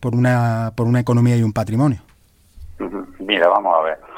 [0.00, 2.02] por una por una economía y un patrimonio.
[3.20, 4.10] Mira, vamos a ver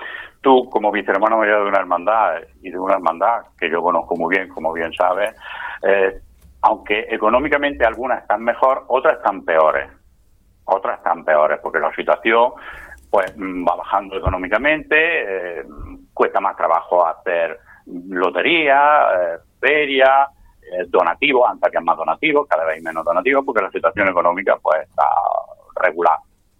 [0.42, 4.36] tú como vicehermano mayor de una hermandad y de una hermandad que yo conozco muy
[4.36, 5.34] bien, como bien sabes,
[5.82, 6.20] eh,
[6.62, 9.88] aunque económicamente algunas están mejor, otras están peores.
[10.64, 12.52] Otras están peores porque la situación
[13.10, 14.96] pues mm, va bajando económicamente,
[15.60, 15.64] eh,
[16.14, 20.28] cuesta más trabajo hacer lotería, eh, feria,
[20.62, 24.88] eh, donativos, antes que más donativos, cada vez menos donativos porque la situación económica pues
[24.88, 25.06] está
[25.76, 26.18] regular,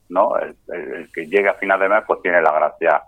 [0.09, 0.37] ¿no?
[0.37, 3.03] El, el que llegue a final de mes pues tiene la gracia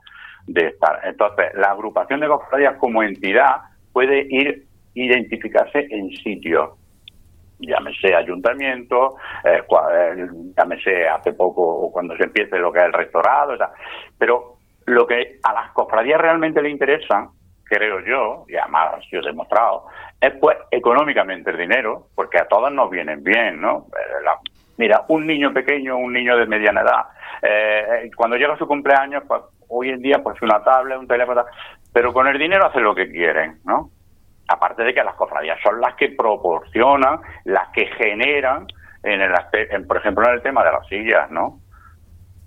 [0.46, 1.00] de estar.
[1.04, 3.56] Entonces, la agrupación de cofradías como entidad
[3.92, 6.70] puede ir identificarse en sitios
[7.58, 10.26] llámese ayuntamiento, eh, eh,
[10.56, 13.54] llámese hace poco o cuando se empiece lo que es el rectorado,
[14.18, 17.28] pero lo que a las cofradías realmente le interesa,
[17.64, 19.86] creo yo, y además ha sido demostrado,
[20.20, 23.86] es pues económicamente el dinero, porque a todos nos vienen bien, ¿no?
[23.92, 24.26] Eh,
[24.76, 27.04] mira, un niño pequeño, un niño de mediana edad,
[28.16, 29.42] cuando llega su cumpleaños, pues
[29.74, 31.44] hoy en día pues una tablet, un teléfono,
[31.92, 33.90] pero con el dinero hacen lo que quieren, ¿no?
[34.48, 38.66] Aparte de que las cofradías son las que proporcionan, las que generan,
[39.02, 41.60] en el en, por ejemplo, en el tema de las sillas, ¿no?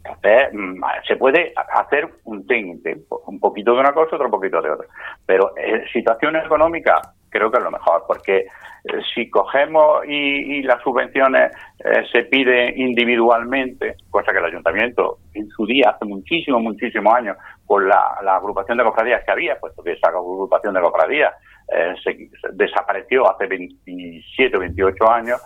[0.04, 4.72] Entonces, mm, se puede hacer un tinte, un poquito de una cosa, otro poquito de
[4.72, 4.88] otra.
[5.26, 7.02] Pero en situación económica,
[7.38, 11.52] creo que es lo mejor, porque eh, si cogemos y, las subvenciones
[11.84, 17.38] eh, se piden individualmente, cosa que el ayuntamiento en su día, hace muchísimos, muchísimos años,
[17.66, 21.34] con la, agrupación de cofradías que había, puesto que esa agrupación de cofradías
[21.72, 21.94] eh,
[22.54, 25.42] desapareció hace 27 o 28 años,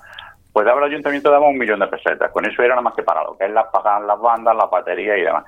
[0.53, 2.31] pues daba el ayuntamiento daba un millón de pesetas.
[2.31, 4.65] Con eso era nada más que para lo que es las pagar las bandas, la
[4.65, 5.45] batería y demás.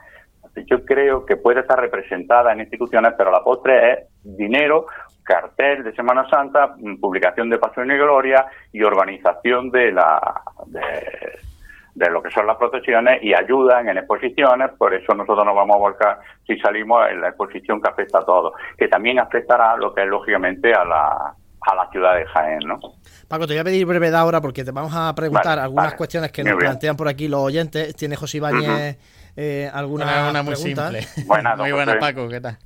[0.65, 4.85] Yo creo que puede estar representada en instituciones, pero la postre es dinero
[5.23, 12.09] cartel de Semana Santa, mm, publicación de Pasión y Gloria y organización de la de,
[12.09, 15.79] lo que son las procesiones y ayudan en exposiciones, por eso nosotros nos vamos a
[15.79, 20.01] volcar si salimos en la exposición que afecta a todos, que también afectará lo que
[20.01, 22.79] es lógicamente a la, a la ciudad de Jaén, ¿no?
[23.27, 26.43] Paco, te voy a pedir brevedad ahora porque te vamos a preguntar algunas cuestiones que
[26.43, 27.95] nos plantean por aquí los oyentes.
[27.95, 28.97] Tiene José Ibáñez
[29.35, 31.07] eh, alguna una muy simple.
[31.57, 32.57] muy buena, Paco, ¿qué tal?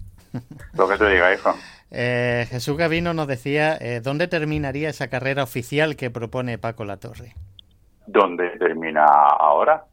[0.74, 1.56] Lo que te diga, hijo.
[1.92, 7.36] Eh, Jesús Gavino nos decía, eh, ¿dónde terminaría esa carrera oficial que propone Paco Latorre?
[8.06, 9.86] ¿Dónde termina ahora?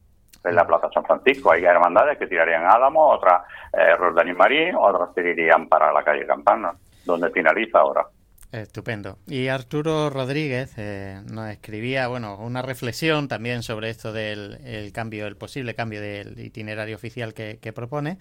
[0.45, 1.53] En la Plaza San Francisco.
[1.53, 6.27] Hay hermandades que tirarían Álamo, otras eh, Roldán y Marín, otras tirarían para la calle
[6.27, 6.75] Campana.
[7.05, 8.07] ¿Dónde finaliza ahora?
[8.55, 9.19] Estupendo.
[9.27, 15.37] Y Arturo Rodríguez eh, nos escribía, bueno, una reflexión también sobre esto del cambio, el
[15.37, 18.19] posible cambio del itinerario oficial que, propone.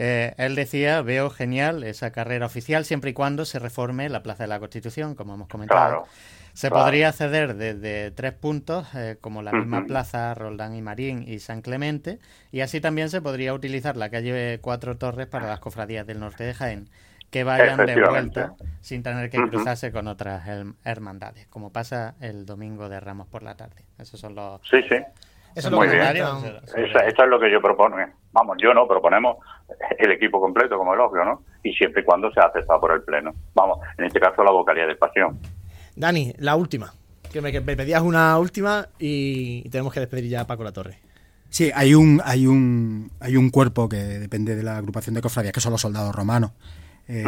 [0.00, 4.44] Eh, él decía, veo genial esa carrera oficial siempre y cuando se reforme la Plaza
[4.44, 6.06] de la Constitución, como hemos comentado.
[6.52, 11.40] se podría acceder desde tres puntos, eh, como la misma plaza, Roldán y Marín y
[11.40, 12.20] San Clemente,
[12.52, 16.44] y así también se podría utilizar la calle Cuatro Torres para las cofradías del norte
[16.44, 16.88] de Jaén
[17.30, 20.44] que vayan de vuelta sin tener que cruzarse con otras
[20.84, 23.84] hermandades, como pasa el domingo de Ramos por la tarde.
[23.98, 24.60] Esos son los...
[24.62, 24.96] Sí, sí.
[25.54, 26.16] Eso Muy bien.
[26.16, 27.96] Eso, es lo que yo propongo.
[28.32, 29.38] Vamos, yo no, proponemos
[29.98, 31.42] el equipo completo, como el obvio, ¿no?
[31.62, 33.34] Y siempre y cuando sea aceptado por el Pleno.
[33.54, 35.38] Vamos, en este caso la vocalía de pasión.
[35.96, 36.92] Dani, la última.
[37.32, 40.98] Que me, pedías una última y tenemos que despedir ya a Paco La Torre.
[41.50, 45.52] Sí, hay un, hay un, hay un cuerpo que depende de la agrupación de cofradías,
[45.52, 46.52] que son los soldados romanos
[47.08, 47.24] eh,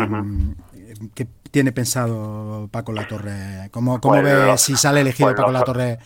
[1.15, 3.69] ¿Qué tiene pensado Paco La Torre?
[3.71, 5.99] ¿Cómo, cómo ve si sale elegido Paco La Torre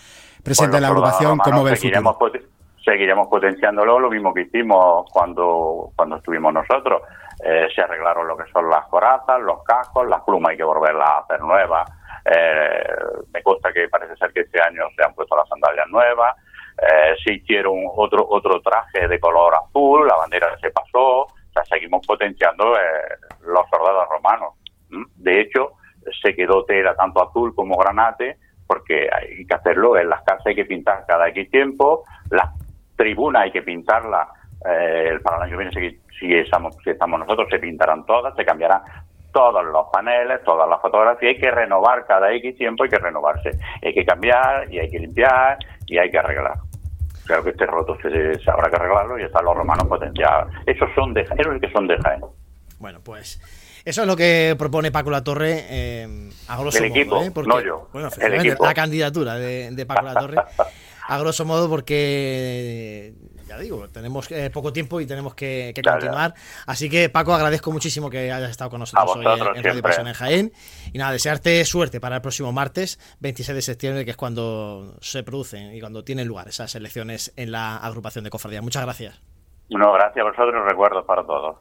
[0.45, 1.39] presidente de la agrupación?
[1.39, 2.17] ¿Cómo ve el seguiremos,
[2.85, 7.03] seguiremos potenciándolo lo mismo que hicimos cuando, cuando estuvimos nosotros.
[7.45, 11.09] Eh, se arreglaron lo que son las corazas, los cascos, las plumas hay que volverlas
[11.09, 11.91] a hacer nuevas.
[12.25, 12.85] Eh,
[13.33, 16.37] me consta que parece ser que este año se han puesto las sandalias nuevas.
[16.81, 21.27] Eh, se hicieron otro otro traje de color azul, la bandera se pasó,
[21.69, 22.81] seguimos potenciando eh,
[23.47, 24.55] los soldados romanos.
[25.17, 25.73] De hecho,
[26.23, 29.97] se quedó tela tanto azul como granate, porque hay que hacerlo.
[29.97, 32.51] En las casas hay que pintar cada X tiempo, las
[32.97, 34.29] tribunas hay que pintarlas.
[34.67, 38.45] Eh, para el año que viene, si, estamos, si estamos nosotros, se pintarán todas, se
[38.45, 38.81] cambiarán
[39.31, 43.51] todos los paneles, todas las fotografías, hay que renovar cada X tiempo, hay que renovarse.
[43.83, 46.55] Hay que cambiar y hay que limpiar y hay que arreglar.
[47.27, 50.53] Claro que este roto se, se habrá que arreglarlo y están los romanos potenciados.
[50.67, 51.97] Esos son de esos que son de.
[52.79, 53.41] Bueno, pues
[53.85, 57.33] eso es lo que propone Paco La Torre eh, a grosso el equipo, ¿eh?
[57.47, 57.89] no yo.
[57.93, 58.11] Bueno,
[58.61, 60.37] la candidatura de, de Paco La Torre.
[61.07, 63.13] a grosso modo porque
[63.47, 66.35] ya digo, tenemos eh, poco tiempo y tenemos que, continuar.
[66.67, 69.25] Así que, Paco, agradezco muchísimo que hayas estado con nosotros hoy
[69.57, 70.53] en, Radio Pasión en Jaén.
[70.93, 75.23] Y nada, desearte suerte para el próximo martes, 26 de septiembre, que es cuando se
[75.23, 78.63] producen y cuando tienen lugar esas elecciones en la agrupación de cofradía.
[78.63, 79.34] Muchas gracias.
[79.71, 81.57] No, gracias a vosotros, recuerdos para todos.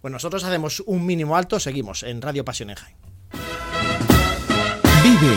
[0.00, 2.96] Bueno, nosotros hacemos un mínimo alto, seguimos en Radio Pasión en Jaén.
[5.02, 5.36] Vive,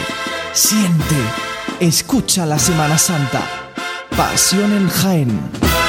[0.53, 1.15] siente,
[1.79, 3.41] escucha la Semana Santa.
[4.15, 5.80] Pasión en Jaén.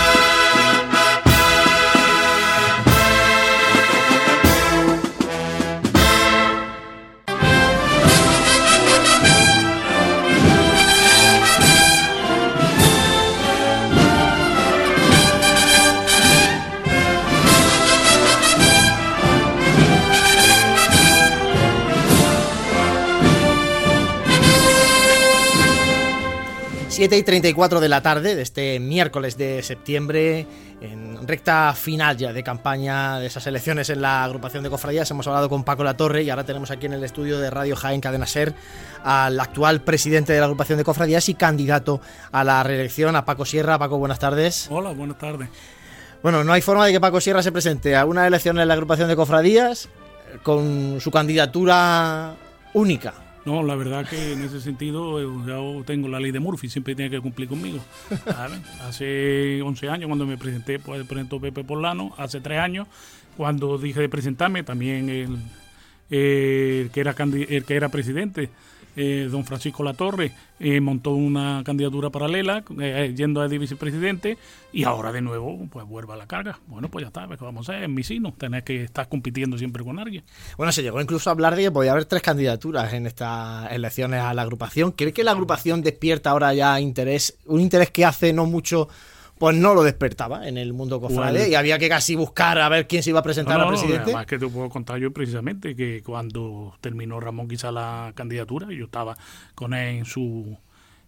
[26.92, 30.46] 7 y 34 de la tarde de este miércoles de septiembre,
[30.82, 35.26] en recta final ya de campaña de esas elecciones en la agrupación de cofradías, hemos
[35.26, 38.26] hablado con Paco Latorre y ahora tenemos aquí en el estudio de Radio Jaén Cadena
[38.26, 38.54] Ser
[39.02, 43.46] al actual presidente de la agrupación de cofradías y candidato a la reelección, a Paco
[43.46, 43.78] Sierra.
[43.78, 44.68] Paco, buenas tardes.
[44.70, 45.48] Hola, buenas tardes.
[46.22, 48.74] Bueno, no hay forma de que Paco Sierra se presente a una elección en la
[48.74, 49.88] agrupación de cofradías
[50.42, 52.34] con su candidatura
[52.74, 53.14] única.
[53.44, 56.94] No, la verdad que en ese sentido eh, yo tengo la ley de Murphy, siempre
[56.94, 57.80] tiene que cumplir conmigo.
[58.82, 62.88] Hace 11 años cuando me presenté, pues presentó Pepe Polano, hace 3 años
[63.36, 65.38] cuando dije de presentarme, también el,
[66.08, 68.50] que, era, el que era presidente
[68.96, 74.38] eh, don Francisco Latorre eh, montó una candidatura paralela eh, yendo a vicepresidente
[74.72, 76.58] y ahora de nuevo pues vuelve a la carga.
[76.66, 78.04] Bueno, pues ya está, pues, vamos a hacer?
[78.04, 80.24] Sino, tener que estar compitiendo siempre con alguien.
[80.56, 84.20] Bueno, se llegó incluso a hablar de que podía haber tres candidaturas en estas elecciones
[84.20, 84.92] a la agrupación.
[84.92, 88.88] ¿Cree que la agrupación despierta ahora ya interés, un interés que hace no mucho
[89.42, 92.86] pues no lo despertaba en el mundo cofrade y había que casi buscar a ver
[92.86, 94.12] quién se iba a presentar a presidente.
[94.12, 98.84] No, que te puedo contar yo precisamente que cuando terminó Ramón quizá la candidatura, yo
[98.84, 99.16] estaba
[99.56, 100.56] con él en su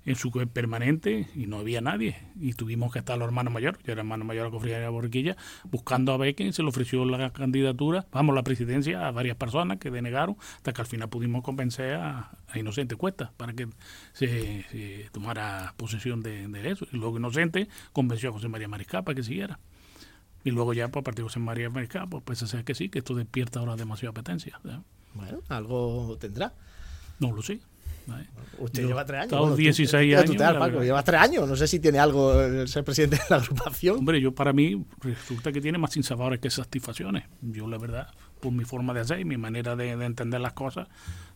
[0.06, 2.16] en su permanente y no había nadie.
[2.38, 4.84] Y tuvimos que estar los hermanos mayores, yo era hermano mayor de la cofradía de
[4.84, 9.36] la Borriquilla, buscando a quién se le ofreció la candidatura, vamos, la presidencia a varias
[9.36, 13.66] personas que denegaron, hasta que al final pudimos convencer a, Inocente Cuesta para que
[14.12, 16.86] se, tomara posesión de, eso.
[16.92, 19.58] Y luego Inocente convenció a José María Mariscal para que siguiera.
[20.44, 22.90] Y luego ya, pues, a partir de José María Mariscal, pues, pues se que sí,
[22.90, 24.60] que esto despierta ahora demasiada apetencia.
[25.14, 26.52] Bueno, algo tendrá.
[27.18, 27.60] No lo sé.
[28.58, 29.38] Usted lleva tres años.
[29.38, 30.30] Bueno, 16 años.
[30.82, 31.48] lleva tres años.
[31.48, 33.98] No sé si tiene algo el ser presidente de la agrupación.
[33.98, 37.24] Hombre, yo para mí resulta que tiene más sinsabores que satisfacciones.
[37.40, 38.08] Yo, la verdad,
[38.40, 40.88] por mi forma de hacer y mi manera de, entender las cosas,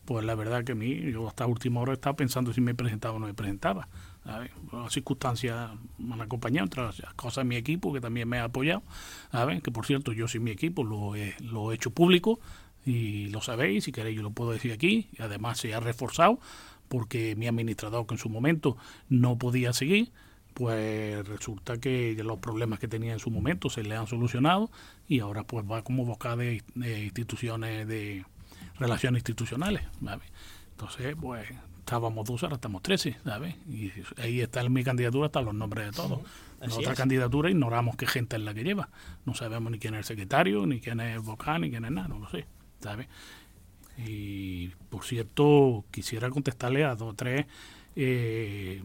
[0.05, 3.15] pues la verdad que a mí, yo hasta última hora estaba pensando si me presentaba
[3.15, 3.89] o no me presentaba.
[4.25, 8.83] Las circunstancias me han acompañado, otras cosas mi equipo que también me ha apoyado.
[9.63, 12.41] Que por cierto, yo sin mi equipo lo lo he hecho público
[12.89, 16.41] y lo sabéis, si queréis yo lo puedo decir aquí, y además se ha reforzado
[16.89, 18.79] porque mi administrador que en su momento
[19.11, 20.11] no podía seguir,
[20.55, 24.71] pues resulta que los problemas que tenía en su momento se le han solucionado
[25.07, 28.25] y ahora pues va como boca de, instituciones de
[28.79, 29.83] relaciones institucionales,
[30.71, 31.47] Entonces, pues
[31.81, 33.55] estábamos dos, ahora estamos trece, ¿sabes?
[33.69, 36.21] Y ahí está en mi candidatura, están los nombres de todos.
[36.63, 38.89] en otra candidatura ignoramos qué gente es la que lleva.
[39.27, 41.91] No sabemos ni quién es el secretario, ni quién es el vocal, ni quién es
[41.91, 42.47] nada, no lo sé.
[42.81, 43.09] ¿Sabe?
[43.99, 47.47] Y por cierto, quisiera contestarle a dos o tres
[47.97, 48.81] eh,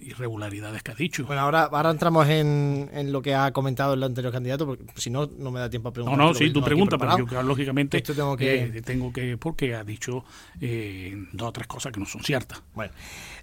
[0.00, 1.26] irregularidades que ha dicho.
[1.26, 5.10] Bueno, ahora, ahora entramos en, en, lo que ha comentado el anterior candidato, porque si
[5.10, 6.18] no, no me da tiempo a preguntar.
[6.18, 8.54] No, no, sí, tu pregunta, pero yo lógicamente tengo que...
[8.54, 10.24] Eh, tengo que, porque ha dicho
[10.60, 12.62] eh, dos o tres cosas que no son ciertas.
[12.74, 12.94] Bueno,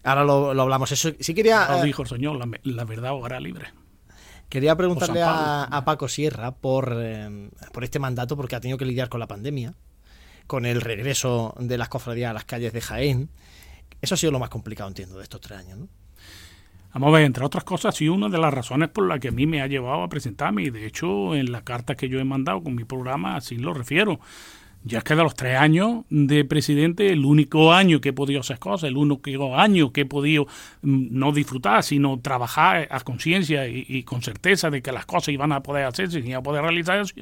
[0.04, 0.92] ahora lo, lo hablamos.
[0.92, 1.68] Eso sí quería...
[1.70, 3.68] Lo dijo el señor, la, la verdad hará libre.
[4.50, 6.98] Quería preguntarle a, Paco Sierra por,
[7.72, 9.76] por este mandato, porque ha tenido que lidiar con la pandemia
[10.50, 13.30] con el regreso de las cofradías a las calles de Jaén.
[14.02, 15.88] Eso ha sido lo más complicado, entiendo, de estos tres años, ¿no?
[16.92, 19.32] Vamos a ver, entre otras cosas, sí, una de las razones por las que a
[19.32, 22.24] mí me ha llevado a presentarme, y de hecho en la carta que yo he
[22.24, 24.20] mandado con mi programa así lo refiero
[24.84, 28.40] ya es que de los tres años de presidente, el único año que he podido
[28.40, 30.46] hacer cosas, el único año que he podido
[30.82, 35.52] mm, no disfrutar, sino trabajar a conciencia y, con certeza de que las cosas iban
[35.52, 37.14] a poder hacerse y iban a poder realizarse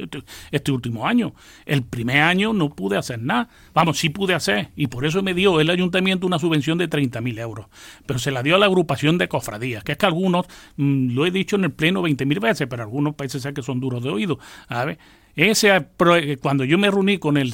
[0.52, 1.34] este, último año.
[1.66, 3.50] El primer año no pude hacer nada.
[3.74, 7.40] Vamos, sí pude hacer, y por eso me dio el ayuntamiento una subvención de 30.000
[7.40, 7.66] euros.
[8.06, 10.46] Pero se la dio a la agrupación de cofradías, que es que algunos,
[10.76, 14.04] mm, lo he dicho en el pleno 20.000 veces, pero algunos países que son duros
[14.04, 14.38] de oído.
[14.70, 15.00] Ver,
[15.44, 17.54] ese, eh, cuando yo me reuní con el,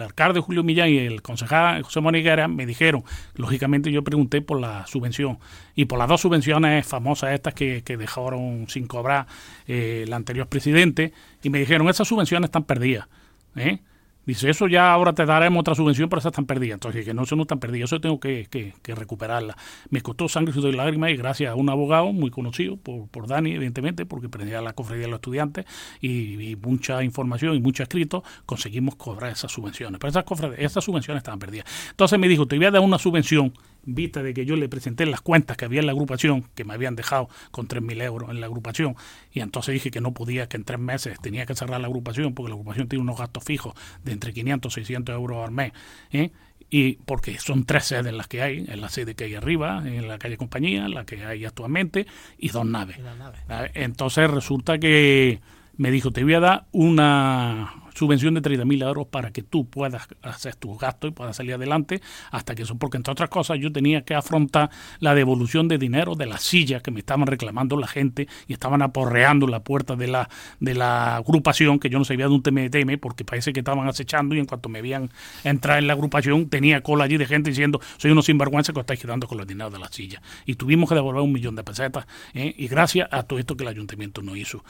[0.00, 3.02] alcalde Julio Millán y el concejal José Moniguera, me dijeron,
[3.34, 5.38] lógicamente yo pregunté por la subvención
[5.74, 9.26] y por las dos subvenciones famosas estas que, que dejaron sin cobrar
[9.66, 13.08] eh, el anterior presidente, y me dijeron, esas subvenciones están perdidas.
[13.56, 13.80] ¿eh?
[14.24, 16.74] Dice, eso ya ahora te daremos otra subvención, pero esas están perdidas.
[16.74, 19.56] Entonces, que no, eso no están perdidas, eso tengo que, que, recuperarla.
[19.90, 23.26] Me costó sangre, sudor y lágrimas, y gracias a un abogado muy conocido, por, por
[23.26, 25.66] Dani, evidentemente, porque prendía la cofradía de los estudiantes,
[26.00, 29.98] y, mucha información y mucho escrito, conseguimos cobrar esas subvenciones.
[29.98, 30.24] Pero esas,
[30.58, 31.66] esas subvenciones estaban perdidas.
[31.90, 33.52] Entonces me dijo, te voy a dar una subvención
[33.84, 36.74] vista de que yo le presenté las cuentas que había en la agrupación, que me
[36.74, 38.96] habían dejado con 3.000 euros en la agrupación,
[39.32, 42.34] y entonces dije que no podía, que en tres meses tenía que cerrar la agrupación,
[42.34, 43.74] porque la agrupación tiene unos gastos fijos
[44.04, 45.72] de entre 500 y 600 euros al mes,
[46.10, 46.30] ¿eh?
[46.70, 50.08] y porque son tres sedes las que hay, en la sede que hay arriba, en
[50.08, 52.06] la calle Compañía, la que hay actualmente,
[52.38, 52.96] y dos naves.
[53.74, 55.40] Entonces resulta que
[55.76, 60.08] me dijo, te voy a dar una subvención de 30.000 euros para que tú puedas
[60.22, 63.72] hacer tus gastos y puedas salir adelante hasta que eso, porque entre otras cosas yo
[63.72, 64.70] tenía que afrontar
[65.00, 68.82] la devolución de dinero de las sillas que me estaban reclamando la gente y estaban
[68.82, 70.28] aporreando la puerta de la,
[70.60, 74.34] de la agrupación, que yo no sabía de un TMTM porque parece que estaban acechando
[74.34, 75.10] y en cuanto me veían
[75.44, 79.00] entrar en la agrupación tenía cola allí de gente diciendo soy unos sinvergüenza que estáis
[79.00, 80.22] quedando con los dineros de las sillas.
[80.46, 82.54] Y tuvimos que devolver un millón de pesetas ¿eh?
[82.56, 84.64] y gracias a todo esto que el ayuntamiento no hizo.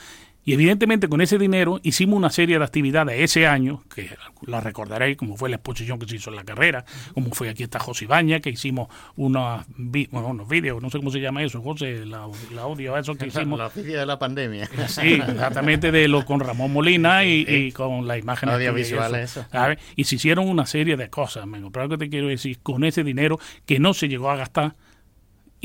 [0.45, 4.11] Y evidentemente con ese dinero hicimos una serie de actividades ese año, que
[4.45, 6.84] la recordaréis, como fue la exposición que se hizo en la carrera,
[7.14, 11.12] como fue aquí esta José Ibaña, que hicimos unos, bueno, unos vídeos, no sé cómo
[11.12, 12.26] se llama eso, José, la,
[12.59, 13.59] audio, eso que hicimos.
[13.59, 14.68] La oficina de la pandemia.
[14.88, 19.14] Sí, exactamente, de lo con Ramón Molina y, con la imagen audiovisual.
[19.14, 19.47] Eso,
[19.95, 23.05] Y se hicieron una serie de cosas, pero lo que te quiero decir, con ese
[23.05, 24.74] dinero que no se llegó a gastar,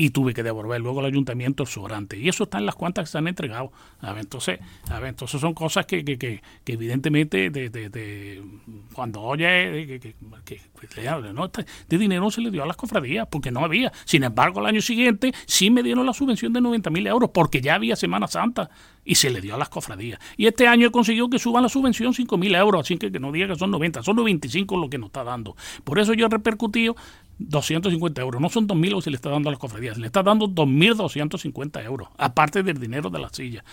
[0.00, 2.16] y tuve que devolver luego al ayuntamiento el sobrante.
[2.16, 3.72] Y eso está en las cuantas que se han entregado.
[4.00, 8.42] A ver, entonces, a ver, entonces son cosas que, que, que, evidentemente de,
[8.94, 10.14] cuando oye que,
[11.34, 13.92] no, este, de dinero no se le dio a las cofradías porque no había.
[14.04, 17.60] Sin embargo, al año siguiente sí me dieron la subvención de 90 mil euros porque
[17.60, 18.70] ya había Semana Santa
[19.08, 20.20] y se le dio a las cofradías.
[20.36, 23.32] Y este año he conseguido que suban la subvención 5.000 euros, así que, que no
[23.32, 25.56] diga que son 90, son 95 lo que nos está dando.
[25.82, 26.94] Por eso yo he repercutido
[27.38, 28.40] 250 euros.
[28.40, 30.22] No son 2.000 lo que se le está dando a las cofradías, se le está
[30.22, 33.64] dando 2.250 euros, aparte del dinero de la silla.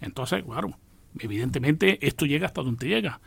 [0.00, 0.70] Entonces, claro,
[1.18, 3.20] evidentemente esto llega hasta donde llega.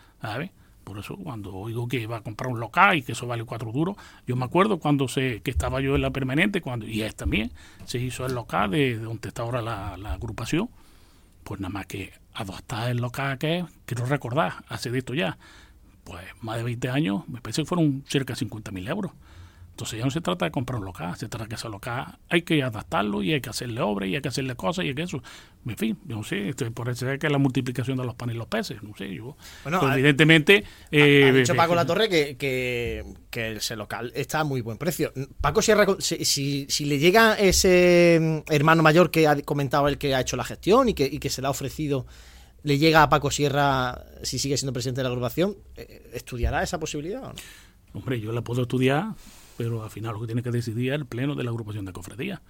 [0.85, 3.71] Por eso cuando oigo que va a comprar un local y que eso vale cuatro
[3.71, 7.15] duros, yo me acuerdo cuando se, que estaba yo en la permanente, cuando y es
[7.15, 7.51] también,
[7.85, 10.69] se hizo el local de, donde está ahora la, agrupación,
[11.43, 15.37] pues nada más que adoptar el local que quiero recordar, hace de esto ya,
[16.03, 19.11] pues más de 20 años, me parece que fueron cerca de 50 mil euros.
[19.73, 22.19] Entonces ya no se trata de comprar un local, se trata de que ese local
[22.29, 24.93] hay que adaptarlo y hay que hacerle obras y hay que hacerle cosas y hay
[24.93, 25.23] que eso.
[25.65, 28.35] En fin, yo no sé, esto, por eso es que la multiplicación de los panes
[28.35, 29.35] y los peces, no sé, yo.
[29.63, 30.63] Bueno, pues, evidentemente.
[30.91, 34.77] Eh, ha, dicho Paco La Torre que, que, que, ese local está a muy buen
[34.77, 35.11] precio.
[35.41, 40.13] Paco Sierra, si, si, le llega ese mm, hermano mayor que ha comentado el que
[40.13, 42.05] ha hecho la gestión y que, y que se le ha ofrecido
[42.61, 46.79] le llega a Paco Sierra, si sigue siendo presidente de la agrupación, eh, ¿estudiará esa
[46.79, 47.35] posibilidad o no?
[47.93, 49.07] Hombre, yo la puedo estudiar,
[49.57, 51.93] pero al final lo que tiene que decidir es el pleno de la agrupación de
[51.93, 52.41] cofradías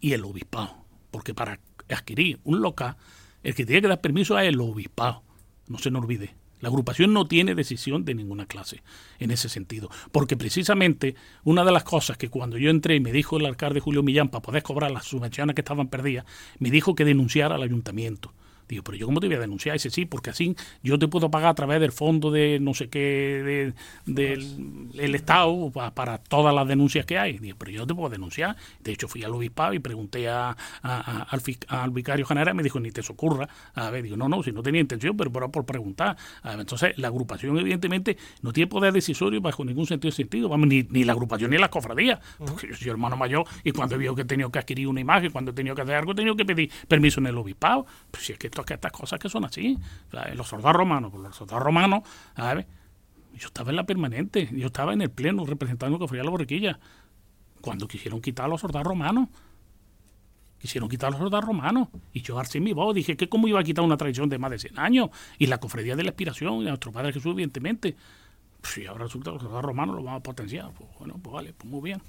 [0.00, 0.76] y el obispado,
[1.10, 2.96] porque para adquirir un local,
[3.42, 5.22] el que tiene que dar permiso es el obispado,
[5.68, 6.34] no se nos olvide.
[6.60, 8.82] La agrupación no tiene decisión de ninguna clase
[9.18, 13.10] en ese sentido, porque precisamente una de las cosas que cuando yo entré y me
[13.10, 16.24] dijo el alcalde Julio Millán para poder cobrar las subvenciones que estaban perdidas,
[16.60, 18.32] me dijo que denunciara al ayuntamiento
[18.72, 19.76] Digo, pero yo cómo te voy a denunciar?
[19.76, 22.88] ese sí, porque así yo te puedo pagar a través del fondo de no sé
[22.88, 23.74] qué
[24.06, 27.38] del Estado para, todas las denuncias que hay.
[27.38, 28.56] Digo, pero yo no te puedo denunciar.
[28.80, 32.90] De hecho, fui al obispado y pregunté a, al, vicario general y me dijo, ni
[32.90, 33.46] te ocurra.
[33.74, 36.16] A ver, digo, no, no, si no tenía intención, pero por, por preguntar.
[36.44, 41.04] entonces, la agrupación evidentemente no tiene poder decisorio bajo ningún sentido sentido, vamos, ni, ni
[41.04, 44.24] la agrupación ni la cofradía, porque yo soy hermano mayor y cuando vio que he
[44.24, 46.70] tenido que adquirir una imagen, cuando he tenido que hacer algo, he tenido que pedir
[46.88, 47.86] permiso en el obispado.
[48.10, 49.78] Pues si es que esto que estas cosas que son así.
[50.34, 52.02] los soldados romanos, pues los soldados romanos,
[52.36, 56.78] Yo estaba en la permanente, yo estaba en el pleno representando que fue la borriquilla.
[57.60, 59.28] Cuando quisieron quitar a los soldados romanos,
[60.58, 61.88] quisieron quitar a los soldados romanos.
[62.12, 64.50] Y yo alcé mi voz, dije que cómo iba a quitar una tradición de más
[64.50, 65.10] de 100 años.
[65.38, 67.96] Y la cofradía de la expiración, y a nuestro Padre Jesús, evidentemente.
[68.60, 70.70] Pues si ahora resulta que los soldados romanos los vamos a potenciar.
[70.72, 72.00] Pues bueno, pues vale, pues muy bien.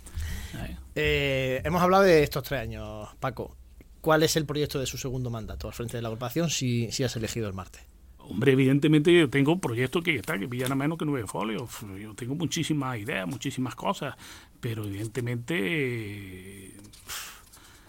[0.93, 3.57] Eh, hemos hablado de estos tres años, Paco.
[4.03, 7.15] ¿Cuál es el proyecto de su segundo mandato al frente de la agrupación si, has
[7.15, 7.83] elegido el martes?
[8.17, 11.69] Hombre, evidentemente yo tengo proyectos que están, que pillan a menos que nueve folios.
[12.01, 14.15] Yo tengo muchísimas ideas, muchísimas cosas,
[14.59, 16.73] pero evidentemente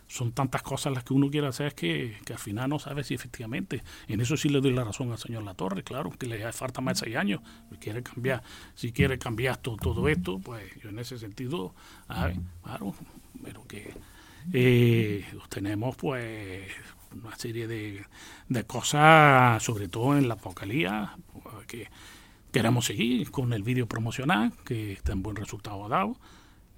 [0.07, 3.83] son tantas cosas las que uno quiere hacer que, al final no sabe si efectivamente.
[4.07, 7.01] En eso sí le doy la razón al señor Latorre, claro, que le falta más
[7.01, 7.41] de seis años.
[7.73, 8.41] Si quiere cambiar,
[8.77, 11.75] si quiere cambiar todo esto, pues yo en ese sentido,
[12.63, 12.95] claro,
[13.43, 13.93] pero que
[14.53, 16.69] eh, tenemos pues
[17.23, 18.05] una serie de,
[18.49, 21.17] de, cosas, sobre todo en la vocalía,
[21.67, 21.89] que
[22.53, 26.17] queremos seguir con el vídeo promocional, que está en buen resultado dado.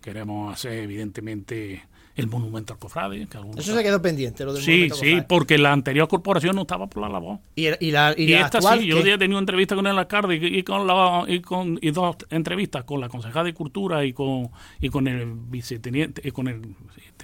[0.01, 1.83] Queremos hacer, evidentemente,
[2.17, 3.29] el monumento al cofrade.
[3.57, 7.03] Eso se quedó pendiente, lo del Sí, sí, porque la anterior corporación no estaba por
[7.03, 7.41] la labor.
[7.55, 10.87] Y, y la, y, esta sí, yo he tenido entrevista con el alcalde y, con
[10.87, 14.51] la, y, con, y dos entrevistas con la concejala de Cultura y con,
[14.81, 16.63] y con el viceteniente, y con el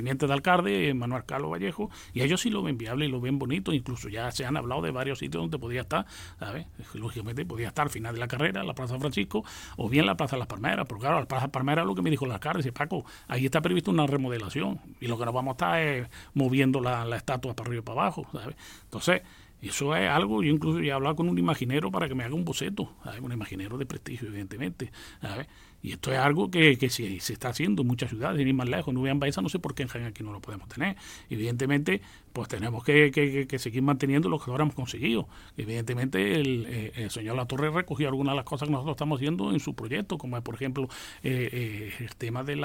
[0.02, 3.38] teniente de alcalde, Manuel Carlos Vallejo, y ellos sí lo ven viable y lo ven
[3.38, 6.06] bonito, incluso ya se han hablado de varios sitios donde podía estar,
[6.40, 6.66] ¿sabes?
[6.94, 9.44] Lógicamente podía estar al final de la carrera, la Plaza Francisco,
[9.76, 12.10] o bien la Plaza de las Palmeras, porque claro, la Plaza Palmeras lo que me
[12.10, 15.52] dijo el alcalde, dice Paco, ahí está previsto una remodelación, y lo que nos vamos
[15.52, 18.56] a estar es moviendo la, estatua para arriba y para abajo, ¿sabes?
[18.82, 19.22] Entonces,
[19.60, 22.34] eso es algo, yo incluso ya he hablado con un imaginero para que me haga
[22.34, 22.90] un boceto,
[23.22, 24.90] un imaginero de prestigio, evidentemente.
[25.20, 25.46] ¿sabes?
[25.82, 28.68] Y esto es algo que, que se, se, está haciendo en muchas ciudades, ni más
[28.68, 28.94] lejos.
[28.94, 30.96] No vean Baeza, no sé por qué en Jaén aquí no lo podemos tener.
[31.28, 32.00] Evidentemente,
[32.32, 35.28] pues tenemos que, que, seguir manteniendo lo que ahora hemos conseguido.
[35.56, 39.52] Evidentemente, el, eh, el señor Latorre recogió algunas de las cosas que nosotros estamos haciendo
[39.52, 40.88] en su proyecto, como es, por ejemplo,
[41.22, 42.62] eh, eh, el tema del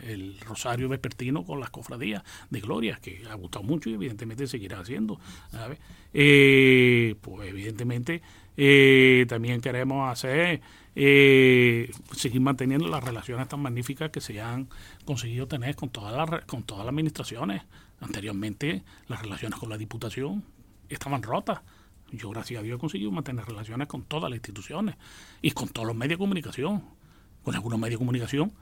[0.00, 4.80] el rosario vespertino con las cofradías de gloria, que ha gustado mucho y evidentemente seguirá
[4.80, 5.20] haciendo.
[5.50, 5.78] ¿sabes?
[6.10, 8.22] pues evidentemente,
[9.28, 10.60] también queremos hacer
[11.00, 14.68] eh, seguir manteniendo las relaciones tan magníficas que se han
[15.04, 17.62] conseguido tener con todas las con todas las administraciones.
[18.00, 20.42] Anteriormente las relaciones con la Diputación
[20.88, 21.60] estaban rotas.
[22.10, 24.96] Yo, gracias a Dios, he conseguido mantener relaciones con todas las instituciones
[25.40, 26.82] y con todos los medios de comunicación.
[27.44, 28.52] Con algunos medios de comunicación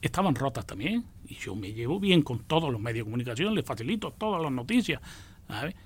[0.00, 1.04] estaban rotas también.
[1.26, 4.52] Y yo me llevo bien con todos los medios de comunicación, les facilito todas las
[4.52, 5.00] noticias.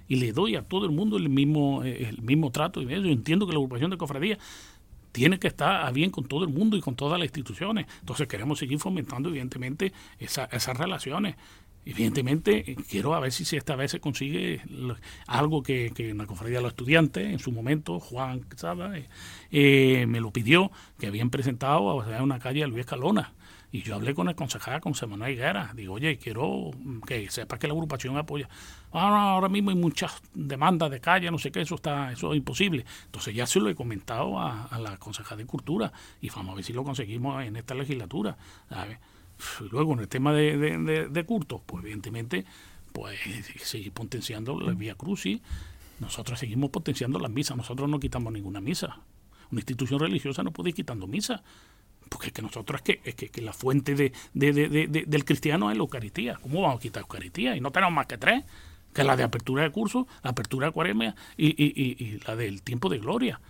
[0.08, 2.82] Y le doy a todo el mundo el mismo, el mismo trato.
[2.82, 4.38] Yo entiendo que la agrupación de cofradías
[5.12, 7.86] tiene que estar bien con todo el mundo y con todas las instituciones.
[8.00, 11.36] Entonces queremos seguir fomentando evidentemente esas relaciones.
[11.86, 14.60] Evidentemente, quiero a ver si esta vez se consigue
[15.28, 19.08] algo que, en la cofradía de los estudiantes, en su momento, Juan Quesada, eh,
[19.52, 23.32] eh, me lo pidió, que habían presentado a una calle de Luis Calona.
[23.76, 25.70] Y yo hablé con el concejal, con Semana Higuera.
[25.74, 26.70] Digo, oye, quiero
[27.06, 28.48] que sepa que la agrupación apoya.
[28.90, 32.38] Ahora, ahora mismo hay muchas demandas de calle, no sé qué, eso está eso es
[32.38, 32.86] imposible.
[33.04, 36.64] Entonces ya se lo he comentado a, la concejal de Cultura y vamos a ver
[36.64, 38.38] si lo conseguimos en esta legislatura.
[39.70, 42.46] Luego, en el tema de, de, pues evidentemente,
[42.94, 43.20] pues
[43.60, 45.42] seguir potenciando la Vía Crucis.
[46.00, 47.58] Nosotros seguimos potenciando las misas.
[47.58, 49.00] Nosotros no quitamos ninguna misa.
[49.50, 51.42] Una institución religiosa no puede ir quitando misa.
[52.08, 55.82] Porque es que nosotros es que, es que, la fuente de, del cristiano es la
[55.82, 56.38] Eucaristía.
[56.40, 57.56] ¿Cómo vamos a quitar Eucaristía?
[57.56, 58.44] Y no tenemos más que tres,
[58.92, 62.62] que la de apertura de curso, la apertura de cuaresma y, y, y, la del
[62.62, 63.40] tiempo de gloria.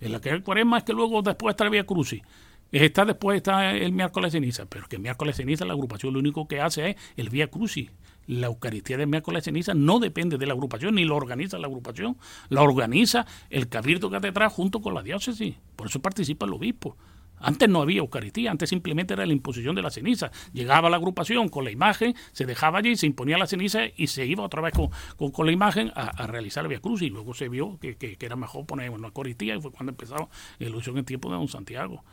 [0.00, 2.22] En la que es cuaresma es que luego después está la Vía Crucis.
[2.70, 6.46] Está después está el miércoles ceniza, pero que el miércoles ceniza la agrupación lo único
[6.46, 7.90] que hace es el Vía Crucis.
[8.28, 12.18] La Eucaristía del miércoles ceniza no depende de la agrupación, ni lo organiza la agrupación,
[12.50, 15.56] la organiza el cabildo catedral junto con la diócesis.
[15.74, 16.94] Por eso participa el obispo.
[17.40, 20.30] Antes no había Eucaristía, antes simplemente era la imposición de la ceniza.
[20.52, 24.26] Llegaba la agrupación con la imagen, se dejaba allí, se imponía la ceniza y se
[24.26, 27.00] iba otra vez con, con, la imagen a, realizar la Vía Cruz.
[27.00, 30.28] Y luego se vio que, que, era mejor poner una Eucaristía y fue cuando empezaba
[30.58, 32.04] la ilusión en tiempo de Don Santiago.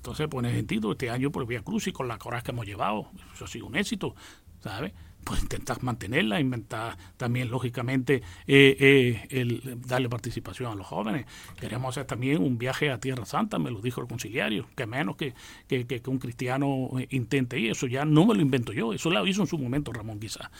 [0.00, 2.64] Entonces, pues en sentido, este año por Vía Cruz y con la coraje que hemos
[2.64, 4.14] llevado, eso ha sido un éxito,
[4.62, 4.92] ¿sabes?
[5.24, 11.26] pues intentar mantenerla, intentar también, lógicamente, eh, eh, el, darle participación a los jóvenes.
[11.58, 15.16] Queremos hacer también un viaje a Tierra Santa, me lo dijo el conciliario, que menos
[15.16, 15.34] que,
[15.68, 19.42] que, un cristiano intente ir, eso ya no me lo invento yo, eso lo hizo
[19.42, 20.50] en su momento Ramón quizás.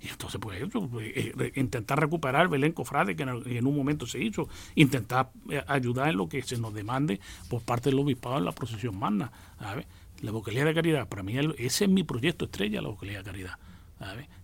[0.00, 5.30] Y entonces, pues, eh, intentar recuperar Belén Cofrade, que en, un momento se hizo, intentar
[5.66, 9.30] ayudar en lo que se nos demande por parte del obispado en la procesión magna.
[10.24, 13.58] La vocalía de caridad, para mí ese es mi proyecto estrella, la vocalía de caridad.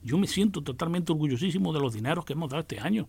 [0.02, 3.08] Yo me siento totalmente orgullosísimo de los dineros que hemos dado este año,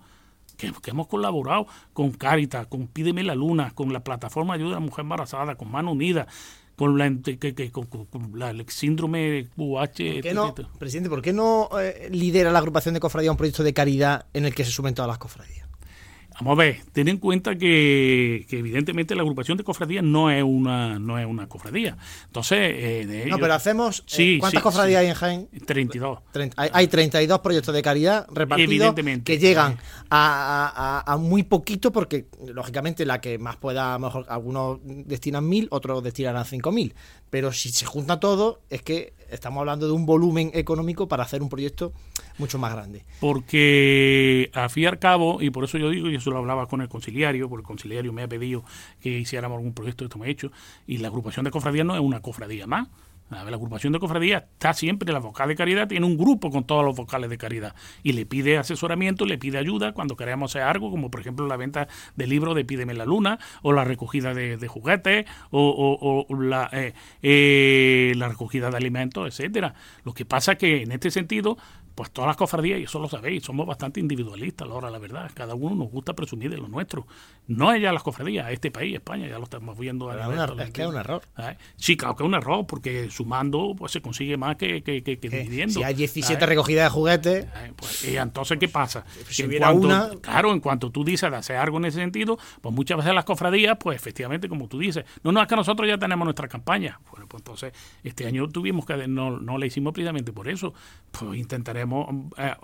[0.56, 4.80] que, hemos colaborado con Caritas, con Pídeme la Luna, con la plataforma de ayuda a
[4.80, 6.28] la mujer embarazada, con Mano Unida,
[6.78, 7.88] con, la, que, con,
[8.42, 10.34] el síndrome UH.
[10.34, 14.28] no, presidente, ¿por qué no eh, lidera la agrupación de cofradías un proyecto de caridad
[14.34, 15.71] en el que se sumen todas las cofradías?
[16.42, 20.98] Vamos a ver, ten en cuenta que, evidentemente la agrupación de cofradías no es una
[20.98, 21.98] no es una cofradía.
[22.26, 25.50] Entonces, eh, no, pero hacemos eh, ¿cuántas cofradías hay en Jaén?
[25.66, 26.20] 32.
[26.56, 29.78] hay, hay, 32 proyectos de caridad repartidos que llegan
[30.10, 36.02] a, a, muy poquito porque lógicamente la que más pueda, mejor algunos destinan mil, otros
[36.02, 36.96] destinarán cinco mil,
[37.30, 41.44] pero si se junta todo es que estamos hablando de un volumen económico para hacer
[41.44, 41.94] un proyecto
[42.38, 43.04] mucho más grande.
[43.20, 46.68] Porque a fin y al cabo, y por eso yo digo, y eso lo hablaba
[46.68, 48.64] con el conciliario, porque el conciliario me ha pedido
[49.02, 50.52] que hiciéramos algún proyecto, esto me he hecho,
[50.88, 52.88] y la agrupación de cofradías no es una cofradía más,
[53.32, 56.84] la agrupación de cofradía está siempre, la vocal de caridad tiene un grupo con todos
[56.84, 57.74] los vocales de caridad
[58.04, 61.56] y le pide asesoramiento, le pide ayuda cuando queremos hacer algo, como por ejemplo la
[61.56, 66.94] venta de libros de Pídeme la Luna, o la recogida de, juguetes, o, la, eh,
[67.22, 69.76] eh, la recogida de alimentos, etcétera.
[70.04, 71.58] Lo que pasa que en este sentido
[71.96, 75.56] pues todas las cofradías, y eso lo sabéis, somos bastante individualistas, ahora la verdad, cada
[75.56, 77.06] uno nos gusta presumir de lo nuestro.
[77.48, 80.12] No ya las cofradías, este país, España, ya lo estamos viendo.
[80.12, 81.22] es que es un error.
[81.76, 85.18] Sí, claro que es un error, porque sumando pues se consigue más que, que, que,
[85.18, 85.74] dividiendo.
[85.74, 87.48] Si hay 17 recogidas de juguetes...
[87.76, 89.06] Pues, y entonces, ¿qué pasa?
[89.28, 90.10] Si en cuanto, una...
[90.22, 93.26] Claro, en cuanto tú dices de hacer algo en ese sentido, pues muchas veces las
[93.26, 97.00] cofradías, pues efectivamente, como tú dices, no, no, es que nosotros ya tenemos nuestra campaña.
[97.12, 97.74] Bueno, pues entonces,
[98.04, 100.74] este año tuvimos que, no, no la hicimos precisamente por eso,
[101.12, 101.91] pues intentaremos
[102.38, 102.56] eh,